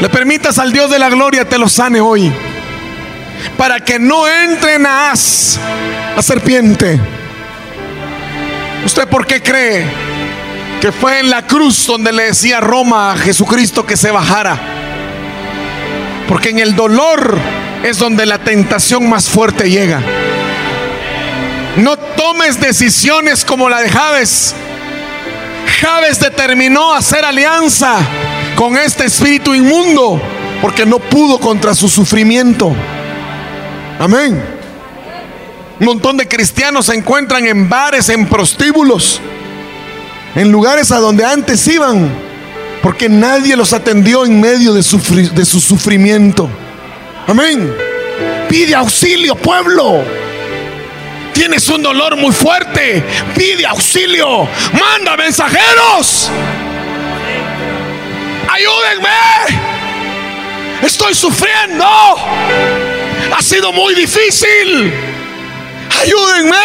[0.00, 2.32] le permitas al Dios de la gloria te lo sane hoy.
[3.56, 5.58] Para que no entre en Ahaz,
[6.16, 6.98] la serpiente.
[8.84, 9.84] ¿Usted por qué cree
[10.80, 14.58] que fue en la cruz donde le decía Roma a Jesucristo que se bajara?
[16.28, 17.38] Porque en el dolor
[17.84, 20.00] es donde la tentación más fuerte llega.
[21.76, 24.54] No tomes decisiones como la de Javes.
[25.80, 27.96] Javes determinó hacer alianza
[28.56, 30.20] con este espíritu inmundo
[30.60, 32.72] porque no pudo contra su sufrimiento.
[33.98, 34.42] Amén.
[35.80, 39.20] Un montón de cristianos se encuentran en bares, en prostíbulos,
[40.36, 42.08] en lugares a donde antes iban,
[42.82, 46.48] porque nadie los atendió en medio de, sufri- de su sufrimiento.
[47.26, 47.72] Amén.
[48.48, 50.04] Pide auxilio, pueblo.
[51.32, 53.02] Tienes un dolor muy fuerte.
[53.34, 54.48] Pide auxilio.
[54.72, 56.30] Manda mensajeros.
[58.48, 59.08] Ayúdenme.
[60.82, 61.84] Estoy sufriendo.
[61.84, 64.92] Ha sido muy difícil.
[66.02, 66.56] Ayúdenme.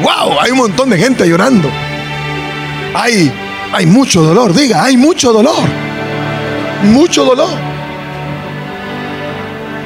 [0.00, 1.68] Wow, hay un montón de gente llorando.
[2.94, 3.32] Hay,
[3.72, 5.87] hay mucho dolor, diga, hay mucho dolor.
[6.84, 7.50] Mucho dolor.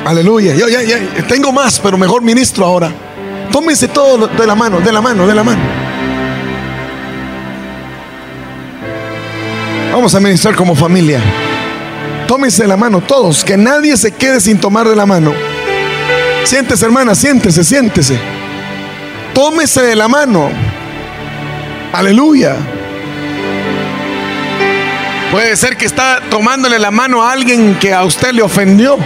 [0.04, 0.54] Aleluya.
[0.54, 2.92] Yo ya, ya tengo más, pero mejor ministro ahora.
[3.50, 5.62] Tómense todo de la mano, de la mano, de la mano.
[9.92, 11.20] Vamos a ministrar como familia.
[12.26, 15.34] Tómense la mano todos, que nadie se quede sin tomar de la mano.
[16.44, 18.18] Siéntese, hermana, siéntese, siéntese.
[19.34, 20.48] Tómese de la mano.
[21.92, 22.56] Aleluya.
[25.32, 28.98] Puede ser que está tomándole la mano a alguien que a usted le ofendió.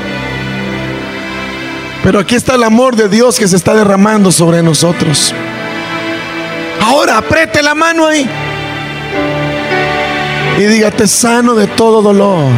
[2.02, 5.32] Pero aquí está el amor de Dios que se está derramando sobre nosotros.
[6.80, 8.28] Ahora apriete la mano ahí.
[10.58, 12.50] Y diga, te sano de todo dolor.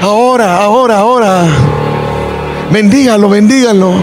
[0.00, 1.44] Ahora, ahora, ahora.
[2.70, 3.94] Bendígalo, bendígalo.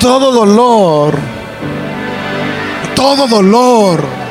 [0.00, 1.14] Todo dolor.
[2.96, 4.23] Todo dolor.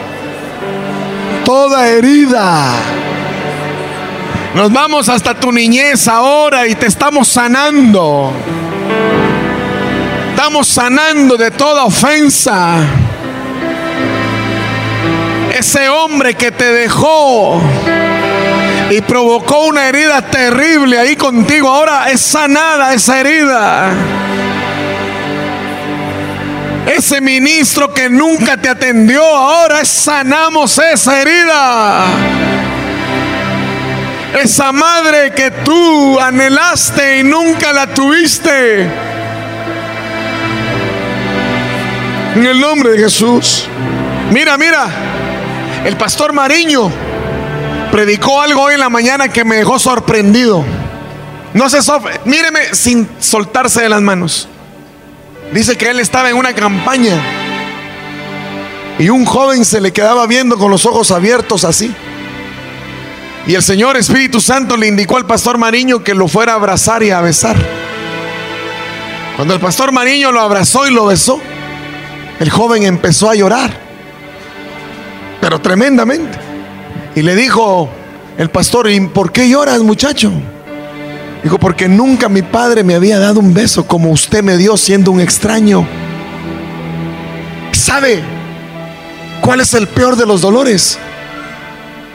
[1.46, 2.72] Toda herida.
[4.56, 8.32] Nos vamos hasta tu niñez ahora y te estamos sanando.
[10.30, 12.78] Estamos sanando de toda ofensa.
[15.58, 17.62] Ese hombre que te dejó
[18.90, 23.92] y provocó una herida terrible ahí contigo, ahora es sanada esa herida.
[26.86, 32.06] Ese ministro que nunca te atendió, ahora sanamos esa herida.
[34.42, 38.82] Esa madre que tú anhelaste y nunca la tuviste.
[42.36, 43.66] En el nombre de Jesús.
[44.32, 44.88] Mira, mira.
[45.86, 46.92] El pastor Mariño
[47.92, 50.66] predicó algo hoy en la mañana que me dejó sorprendido.
[51.54, 51.80] No se.
[52.26, 54.50] Míreme sin soltarse de las manos.
[55.54, 57.22] Dice que él estaba en una campaña
[58.98, 61.94] y un joven se le quedaba viendo con los ojos abiertos así.
[63.46, 67.04] Y el Señor Espíritu Santo le indicó al pastor Mariño que lo fuera a abrazar
[67.04, 67.56] y a besar.
[69.36, 71.40] Cuando el pastor Mariño lo abrazó y lo besó,
[72.40, 73.72] el joven empezó a llorar,
[75.40, 76.38] pero tremendamente.
[77.16, 77.90] Y le dijo
[78.38, 80.32] el pastor, ¿y por qué lloras muchacho?
[81.44, 85.12] Dijo, porque nunca mi padre me había dado un beso como usted me dio siendo
[85.12, 85.86] un extraño.
[87.74, 88.24] ¿Sabe
[89.42, 90.98] cuál es el peor de los dolores?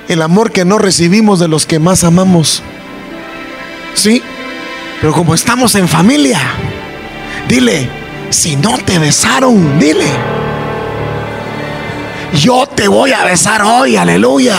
[0.09, 2.63] El amor que no recibimos de los que más amamos.
[3.93, 4.23] Sí,
[5.01, 6.41] pero como estamos en familia,
[7.49, 7.87] dile,
[8.31, 10.07] si no te besaron, dile,
[12.33, 14.57] yo te voy a besar hoy, aleluya.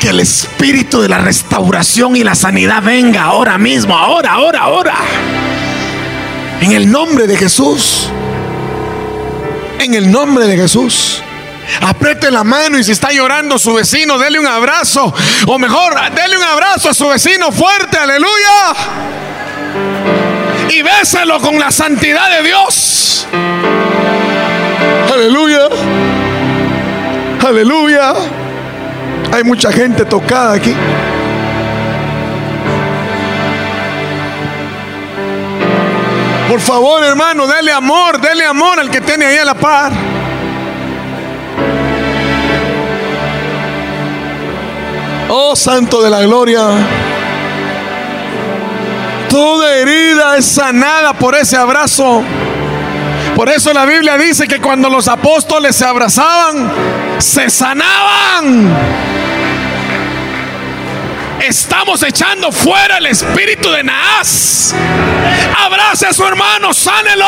[0.00, 4.94] Que el espíritu de la restauración y la sanidad venga ahora mismo, ahora, ahora, ahora.
[6.60, 8.08] En el nombre de Jesús.
[9.78, 11.22] En el nombre de Jesús.
[11.80, 15.12] Apriete la mano y si está llorando su vecino, dele un abrazo.
[15.46, 18.74] O mejor, dele un abrazo a su vecino fuerte, aleluya.
[20.70, 23.26] Y béselo con la santidad de Dios.
[25.12, 25.68] Aleluya.
[27.46, 28.14] Aleluya.
[29.32, 30.74] Hay mucha gente tocada aquí.
[36.48, 39.92] Por favor, hermano, dele amor, dele amor al que tiene ahí a la par.
[45.28, 46.68] Oh Santo de la Gloria.
[49.28, 52.22] Toda herida es sanada por ese abrazo.
[53.34, 56.70] Por eso la Biblia dice que cuando los apóstoles se abrazaban,
[57.18, 59.05] se sanaban.
[61.48, 64.74] Estamos echando fuera el espíritu de Naas.
[65.64, 67.24] Abrace a su hermano, sánelo.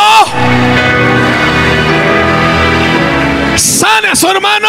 [3.55, 4.69] Sane a su hermano.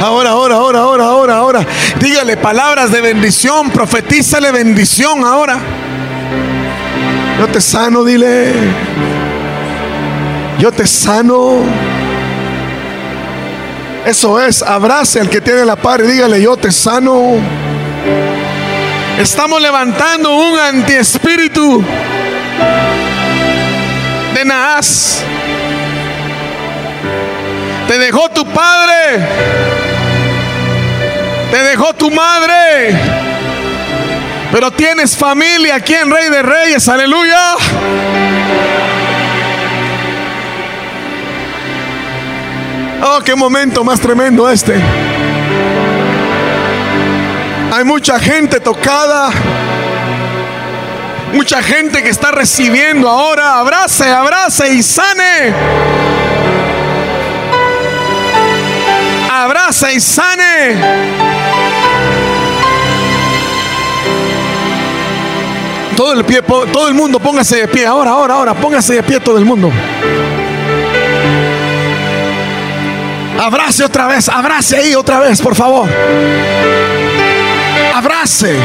[0.00, 1.66] Ahora, ahora, ahora, ahora, ahora, ahora.
[1.98, 5.58] Dígale palabras de bendición, profetízale bendición ahora.
[7.40, 8.52] Yo te sano, dile.
[10.60, 11.91] Yo te sano.
[14.04, 17.36] Eso es, abrace al que tiene la par y dígale, yo te sano.
[19.18, 21.84] Estamos levantando un antiespíritu
[24.34, 25.22] de Naas.
[27.86, 29.24] Te dejó tu padre.
[31.52, 32.98] Te dejó tu madre.
[34.50, 36.88] Pero tienes familia aquí en Rey de Reyes.
[36.88, 37.54] Aleluya.
[43.04, 44.80] Oh, qué momento más tremendo este.
[47.72, 49.30] Hay mucha gente tocada.
[51.32, 53.58] Mucha gente que está recibiendo ahora.
[53.58, 55.52] Abrace, abrace y sane.
[59.32, 60.76] Abrace y sane.
[65.96, 67.84] Todo el pie, todo el mundo póngase de pie.
[67.84, 69.72] Ahora, ahora, ahora, póngase de pie todo el mundo.
[73.40, 75.88] Abrace otra vez, abrace ahí otra vez, por favor.
[77.94, 78.56] Abrace.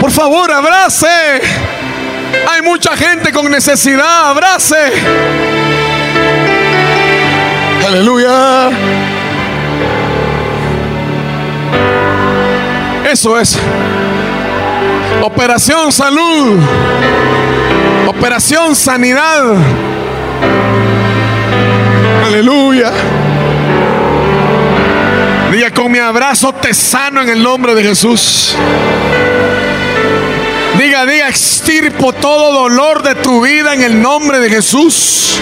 [0.00, 1.06] Por favor, abrace.
[2.50, 4.92] Hay mucha gente con necesidad, abrace.
[7.86, 8.70] Aleluya.
[13.10, 13.58] Eso es.
[15.22, 16.60] Operación salud.
[18.06, 19.54] Operación sanidad.
[22.48, 22.90] Aleluya.
[25.52, 28.56] Diga con mi abrazo te sano en el nombre de Jesús.
[30.78, 35.38] Diga, diga, extirpo todo dolor de tu vida en el nombre de Jesús.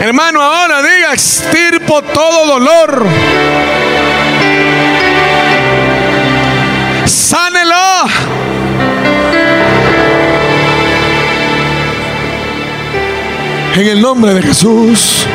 [0.00, 3.06] Hermano, ahora diga, extirpo todo dolor.
[7.04, 7.76] Sánelo.
[13.76, 15.26] En el nombre de Jesús.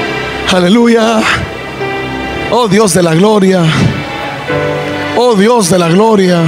[0.53, 1.21] Aleluya.
[2.51, 3.63] Oh Dios de la gloria.
[5.15, 6.41] Oh Dios de la gloria.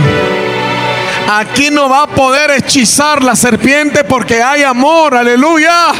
[1.31, 5.15] Aquí no va a poder hechizar la serpiente porque hay amor.
[5.15, 5.93] Aleluya.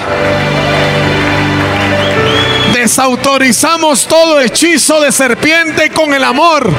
[2.74, 6.70] Desautorizamos todo hechizo de serpiente con el amor.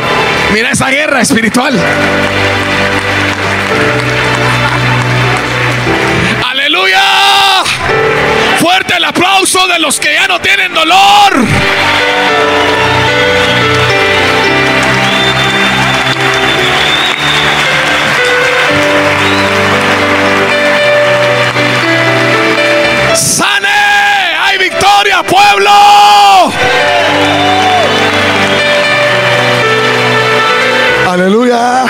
[0.53, 1.75] Mira esa guerra espiritual.
[6.51, 7.44] Aleluya.
[8.65, 11.47] Fuerte el aplauso de los que ya no tienen dolor.
[23.13, 23.69] Sane,
[24.43, 26.51] hay victoria, pueblo.
[31.07, 31.85] Aleluya.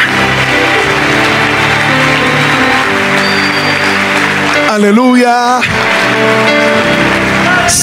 [4.73, 5.61] Aleluya.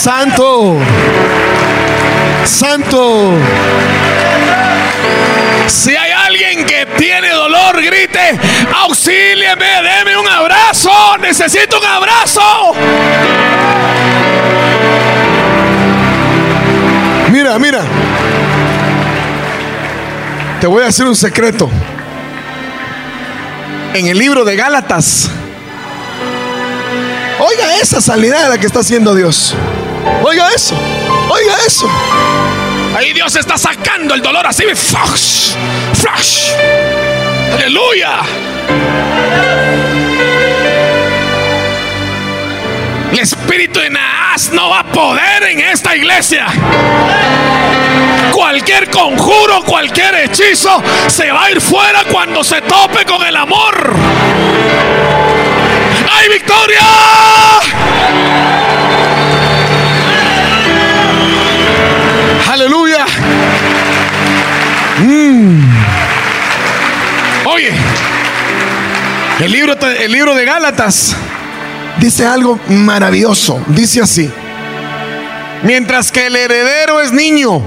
[0.02, 0.80] Santo.
[2.44, 3.34] Santo.
[5.68, 8.40] Si hay alguien que tiene dolor, grite,
[8.82, 10.90] auxílieme, deme un abrazo,
[11.20, 12.42] necesito un abrazo.
[17.32, 17.82] Mira, mira.
[20.60, 21.70] Te voy a decir un secreto.
[23.94, 25.30] En el libro de Gálatas,
[27.44, 29.56] Oiga esa sanidad de la que está haciendo Dios.
[30.24, 30.76] Oiga eso.
[31.30, 31.90] Oiga eso.
[32.96, 34.64] Ahí Dios está sacando el dolor así.
[34.76, 35.56] Flash.
[35.94, 36.52] Flash.
[37.54, 38.20] Aleluya.
[43.12, 46.48] El espíritu de Naas no va a poder en esta iglesia.
[48.32, 53.94] Cualquier conjuro, cualquier hechizo se va a ir fuera cuando se tope con el amor.
[56.14, 56.88] ¡Hay victoria!
[62.52, 63.06] Aleluya.
[67.46, 67.72] Oye,
[69.40, 71.16] el libro, el libro de Gálatas
[72.02, 73.64] Dice algo maravilloso.
[73.68, 74.30] Dice así.
[75.64, 77.62] Mientras que el heredero es niño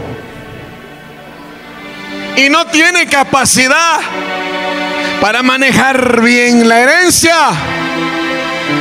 [2.36, 4.00] y no tiene capacidad
[5.20, 7.36] para manejar bien la herencia,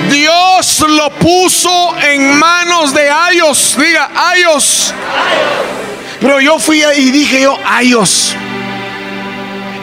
[0.10, 3.78] Dios lo puso en manos de Ayos.
[3.78, 4.94] Diga, Ayos.
[6.24, 8.34] Pero yo fui y dije yo, Ayos.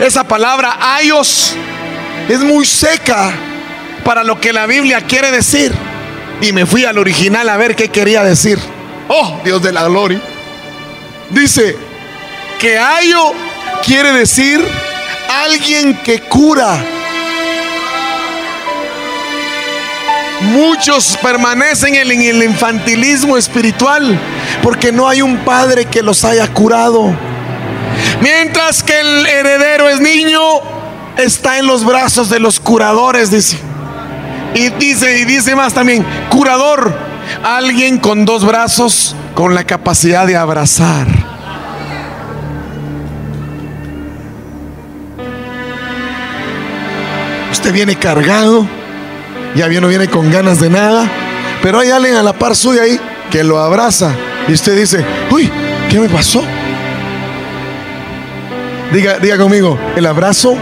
[0.00, 1.54] Esa palabra Ayos
[2.30, 3.30] es muy seca
[4.02, 5.70] para lo que la Biblia quiere decir.
[6.40, 8.58] Y me fui al original a ver qué quería decir.
[9.08, 10.18] Oh, Dios de la gloria.
[11.28, 11.76] Dice
[12.58, 13.34] que Ayo
[13.84, 14.66] quiere decir
[15.44, 16.82] alguien que cura.
[20.42, 24.18] Muchos permanecen en el infantilismo espiritual
[24.62, 27.14] porque no hay un padre que los haya curado.
[28.20, 30.40] Mientras que el heredero es niño,
[31.18, 33.56] está en los brazos de los curadores.
[34.54, 36.92] Y dice, y dice más también, curador,
[37.44, 41.06] alguien con dos brazos con la capacidad de abrazar.
[47.52, 48.66] Usted viene cargado,
[49.54, 51.08] ya no viene con ganas de nada,
[51.62, 52.98] pero hay alguien a la par suya ahí
[53.30, 54.14] que lo abraza
[54.48, 55.50] y usted dice, uy,
[55.88, 56.42] ¿qué me pasó?
[58.92, 60.56] Diga, diga conmigo, el abrazo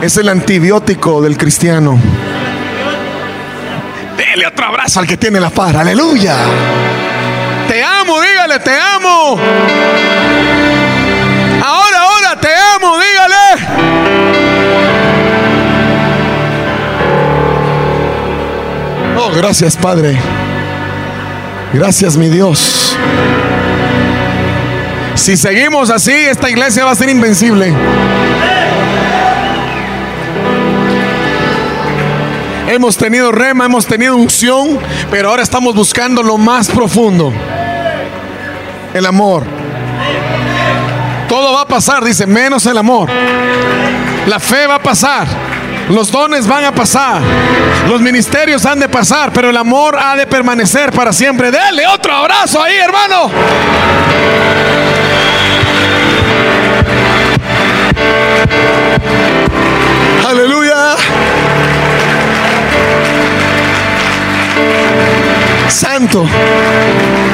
[0.00, 1.98] es el antibiótico del cristiano
[4.46, 5.74] otro abrazo al que tiene la paz.
[5.74, 6.36] Aleluya.
[7.68, 9.38] Te amo, dígale, te amo.
[11.64, 13.77] Ahora, ahora, te amo, dígale.
[19.28, 20.18] Oh, gracias, Padre.
[21.72, 22.96] Gracias, mi Dios.
[25.14, 27.74] Si seguimos así, esta iglesia va a ser invencible.
[32.68, 34.78] Hemos tenido rema, hemos tenido unción,
[35.10, 37.32] pero ahora estamos buscando lo más profundo.
[38.94, 39.44] El amor.
[41.28, 43.10] Todo va a pasar, dice, menos el amor.
[44.26, 45.47] La fe va a pasar.
[45.90, 47.22] Los dones van a pasar.
[47.88, 51.50] Los ministerios han de pasar, pero el amor ha de permanecer para siempre.
[51.50, 53.30] Dale otro abrazo ahí, hermano.
[60.28, 60.96] Aleluya.
[65.68, 66.26] Santo,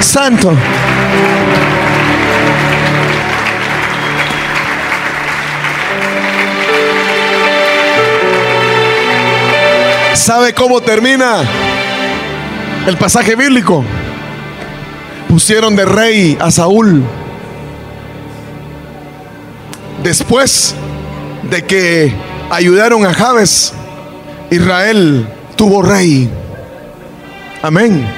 [0.01, 0.53] santo.
[10.25, 11.43] ¿Sabe cómo termina
[12.87, 13.85] el pasaje bíblico?
[15.29, 17.05] Pusieron de rey a Saúl.
[20.03, 20.75] Después
[21.43, 22.15] de que
[22.49, 23.75] ayudaron a Jabes,
[24.51, 26.31] Israel tuvo rey.
[27.61, 28.09] Amén.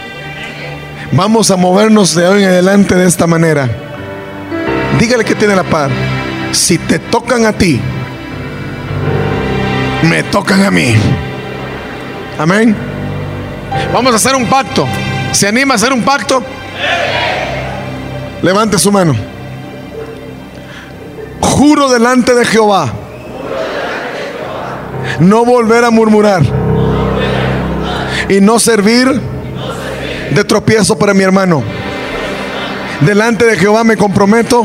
[1.11, 3.68] Vamos a movernos de hoy en adelante de esta manera.
[5.00, 5.90] Dígale que tiene la par.
[6.52, 7.80] Si te tocan a ti,
[10.04, 10.94] me tocan a mí.
[12.39, 12.76] Amén.
[13.93, 14.87] Vamos a hacer un pacto.
[15.32, 16.43] ¿Se anima a hacer un pacto?
[18.43, 19.14] Levante su mano.
[21.41, 22.93] Juro delante de Jehová.
[25.20, 26.43] No volver a murmurar.
[28.28, 29.20] Y no servir
[30.30, 31.62] de tropiezo para mi hermano.
[33.01, 34.64] Delante de Jehová me comprometo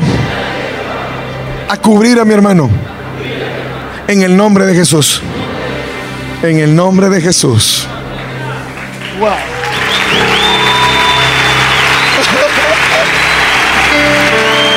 [1.69, 2.69] a cubrir a mi hermano.
[4.07, 5.21] En el nombre de Jesús.
[6.43, 7.87] En el nombre de Jesús.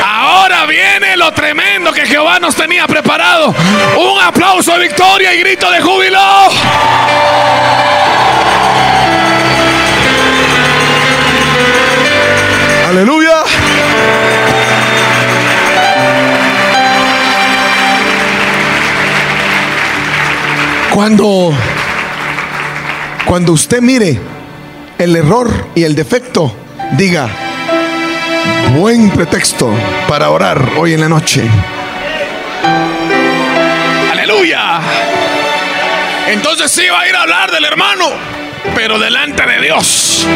[0.04, 3.54] Ahora viene lo tremendo que Jehová nos tenía preparado.
[3.96, 6.20] Un aplauso de victoria y grito de júbilo.
[12.90, 13.42] Aleluya.
[20.94, 21.52] Cuando
[23.24, 24.16] cuando usted mire
[24.96, 26.54] el error y el defecto,
[26.92, 27.28] diga,
[28.76, 29.74] buen pretexto
[30.06, 31.42] para orar hoy en la noche.
[34.12, 34.78] Aleluya.
[36.28, 38.10] Entonces sí va a ir a hablar del hermano.
[38.76, 40.28] pero delante de Dios.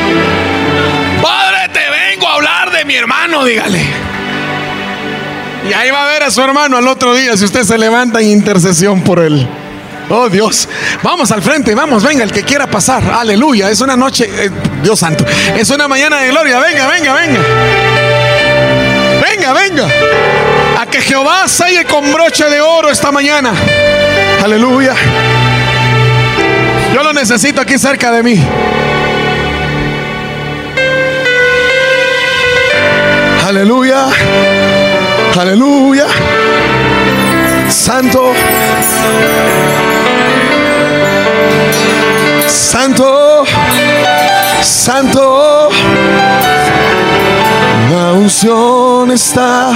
[1.22, 3.80] Padre, te vengo a hablar de mi hermano, dígale.
[5.68, 8.20] Y ahí va a ver a su hermano al otro día si usted se levanta
[8.20, 9.48] en intercesión por él.
[10.10, 10.68] Oh Dios,
[11.02, 13.02] vamos al frente, vamos, venga, el que quiera pasar.
[13.12, 14.50] Aleluya, es una noche, eh,
[14.82, 16.58] Dios santo, es una mañana de gloria.
[16.60, 17.40] Venga, venga, venga.
[19.22, 19.86] Venga, venga.
[20.80, 23.52] A que Jehová selle con broche de oro esta mañana.
[24.42, 24.94] Aleluya.
[26.94, 28.42] Yo lo necesito aquí cerca de mí.
[33.46, 34.06] Aleluya.
[35.38, 36.06] Aleluya.
[37.68, 38.32] Santo.
[42.48, 43.44] Santo.
[44.62, 45.68] Santo.
[47.90, 49.72] La unción está.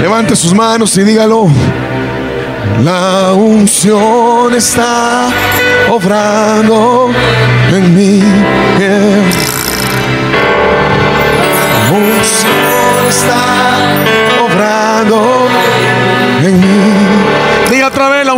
[0.00, 1.48] Levante sus manos y dígalo.
[2.82, 5.28] La unción está
[5.90, 7.10] obrando
[7.72, 8.22] en mí.
[11.88, 13.42] La unción está
[14.44, 15.48] obrando
[15.88, 15.91] en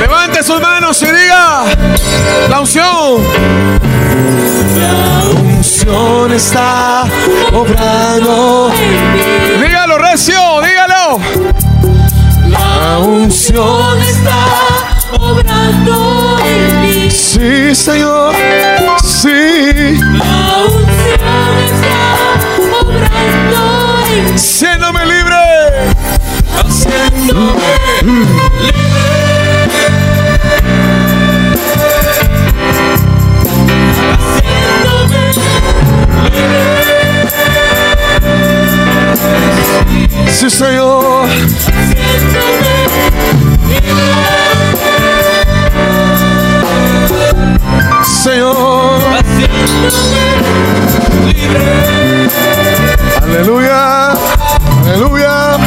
[0.00, 1.64] Levante sus manos y diga
[2.48, 3.22] la unción.
[4.78, 7.04] la unción está
[7.52, 8.70] obrando.
[9.60, 11.20] Dígalo recio, dígalo.
[12.48, 14.46] La unción está
[15.20, 17.10] obrando en mí.
[17.10, 18.34] Sí, Señor.
[19.04, 19.98] Sí.
[20.00, 21.98] La unción está
[22.80, 24.38] obrando en mí.
[26.78, 27.58] Haciéndome
[40.30, 41.28] Sí, Señor.
[48.04, 49.00] Señor.
[53.22, 54.12] Aleluya.
[54.86, 55.58] Aleluya.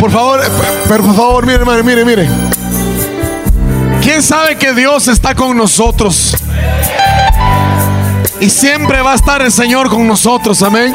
[0.00, 0.48] Por favor, eh,
[0.88, 2.28] por favor, mire, hermano, mire, mire.
[4.02, 6.36] ¿Quién sabe que Dios está con nosotros?
[8.40, 10.92] Y siempre va a estar el Señor con nosotros, amén.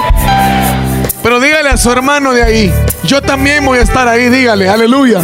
[1.23, 2.73] Pero dígale a su hermano de ahí,
[3.03, 5.21] yo también voy a estar ahí, dígale, aleluya.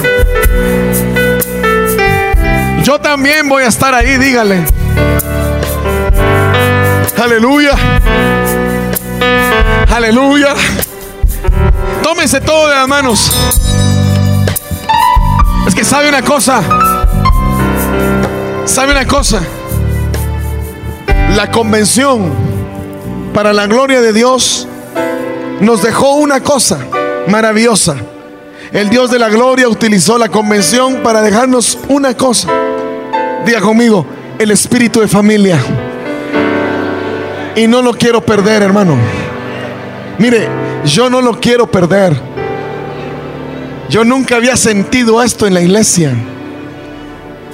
[2.83, 4.65] Yo también voy a estar ahí, dígale.
[7.17, 7.75] Aleluya.
[9.89, 10.53] Aleluya.
[12.03, 13.31] Tómense todo de las manos.
[15.65, 16.61] Es que sabe una cosa.
[18.65, 19.41] ¿Sabe una cosa?
[21.35, 22.31] La convención
[23.33, 24.67] para la gloria de Dios
[25.61, 26.79] nos dejó una cosa
[27.27, 27.95] maravillosa.
[28.73, 32.49] El Dios de la gloria utilizó la convención para dejarnos una cosa.
[33.45, 34.05] Diga conmigo,
[34.39, 35.57] el espíritu de familia.
[37.55, 38.97] Y no lo quiero perder, hermano.
[40.17, 42.19] Mire, yo no lo quiero perder.
[43.89, 46.13] Yo nunca había sentido esto en la iglesia.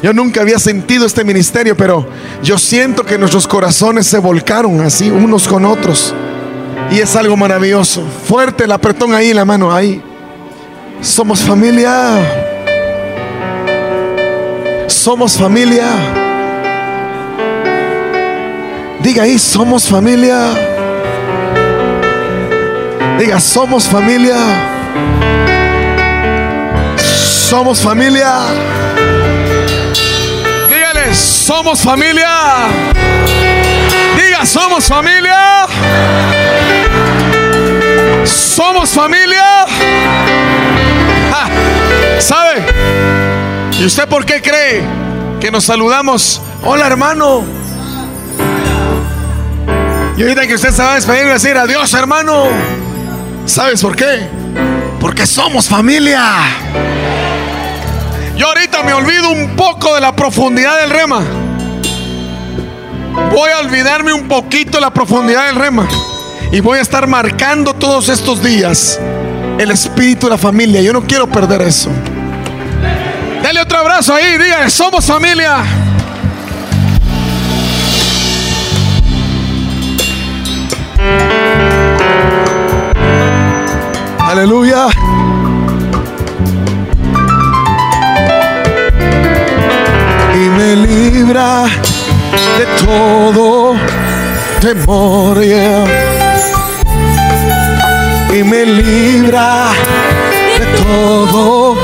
[0.02, 2.08] Yo nunca había sentido este ministerio, pero
[2.42, 6.14] yo siento que nuestros corazones se volcaron así unos con otros.
[6.92, 8.04] Y es algo maravilloso.
[8.26, 10.02] Fuerte el apretón ahí la mano, ahí.
[11.02, 12.18] Somos familia.
[14.88, 15.88] Somos familia.
[19.04, 20.79] Diga ahí, somos familia.
[23.20, 24.38] Diga, somos familia.
[26.96, 28.34] Somos familia.
[30.70, 32.30] Dígale, somos familia.
[34.16, 35.68] Diga, somos familia.
[38.24, 39.66] Somos familia.
[41.34, 41.50] Ah,
[42.20, 42.66] ¿Sabe?
[43.82, 44.82] ¿Y usted por qué cree
[45.42, 46.42] que nos saludamos?
[46.64, 47.44] Hola hermano.
[50.16, 52.89] Y ahorita que usted se va a despedir y decir adiós hermano.
[53.50, 54.28] ¿Sabes por qué?
[55.00, 56.22] Porque somos familia.
[58.38, 61.24] Yo ahorita me olvido un poco de la profundidad del rema.
[63.32, 65.88] Voy a olvidarme un poquito de la profundidad del rema.
[66.52, 69.00] Y voy a estar marcando todos estos días
[69.58, 70.82] el espíritu de la familia.
[70.84, 71.90] Yo no quiero perder eso.
[73.42, 75.64] Dale otro abrazo ahí, diga, somos familia.
[84.30, 84.86] Aleluya.
[90.36, 91.66] Y me libra
[92.60, 93.76] de todo
[94.62, 95.44] temor.
[98.32, 99.70] Y me libra
[100.60, 101.76] de todo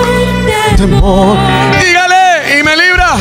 [0.77, 1.37] temor.
[1.81, 3.17] Dígale, y me libra.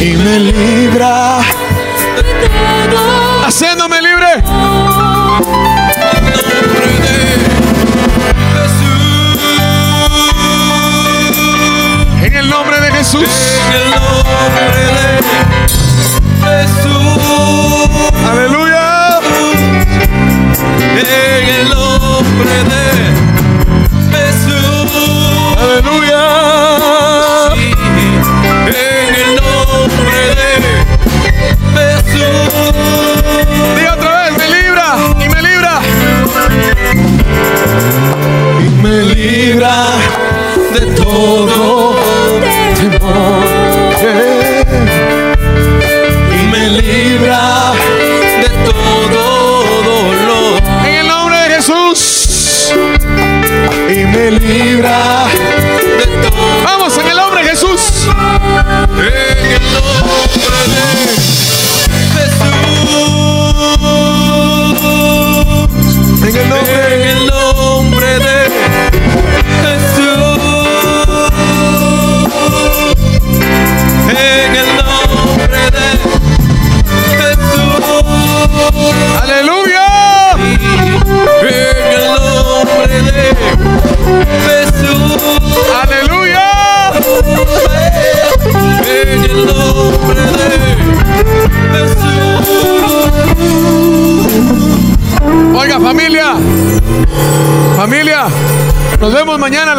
[0.00, 1.38] Y me libra.
[3.46, 5.21] Haciéndome libre.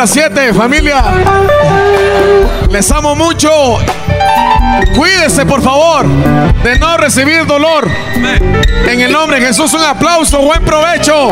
[0.03, 1.01] las 7, familia.
[2.69, 3.77] Les amo mucho.
[4.97, 6.05] Cuídese, por favor,
[6.61, 7.89] de no recibir dolor.
[8.85, 10.39] En el nombre de Jesús, un aplauso.
[10.39, 11.31] Buen provecho.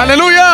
[0.00, 0.45] Aleluya.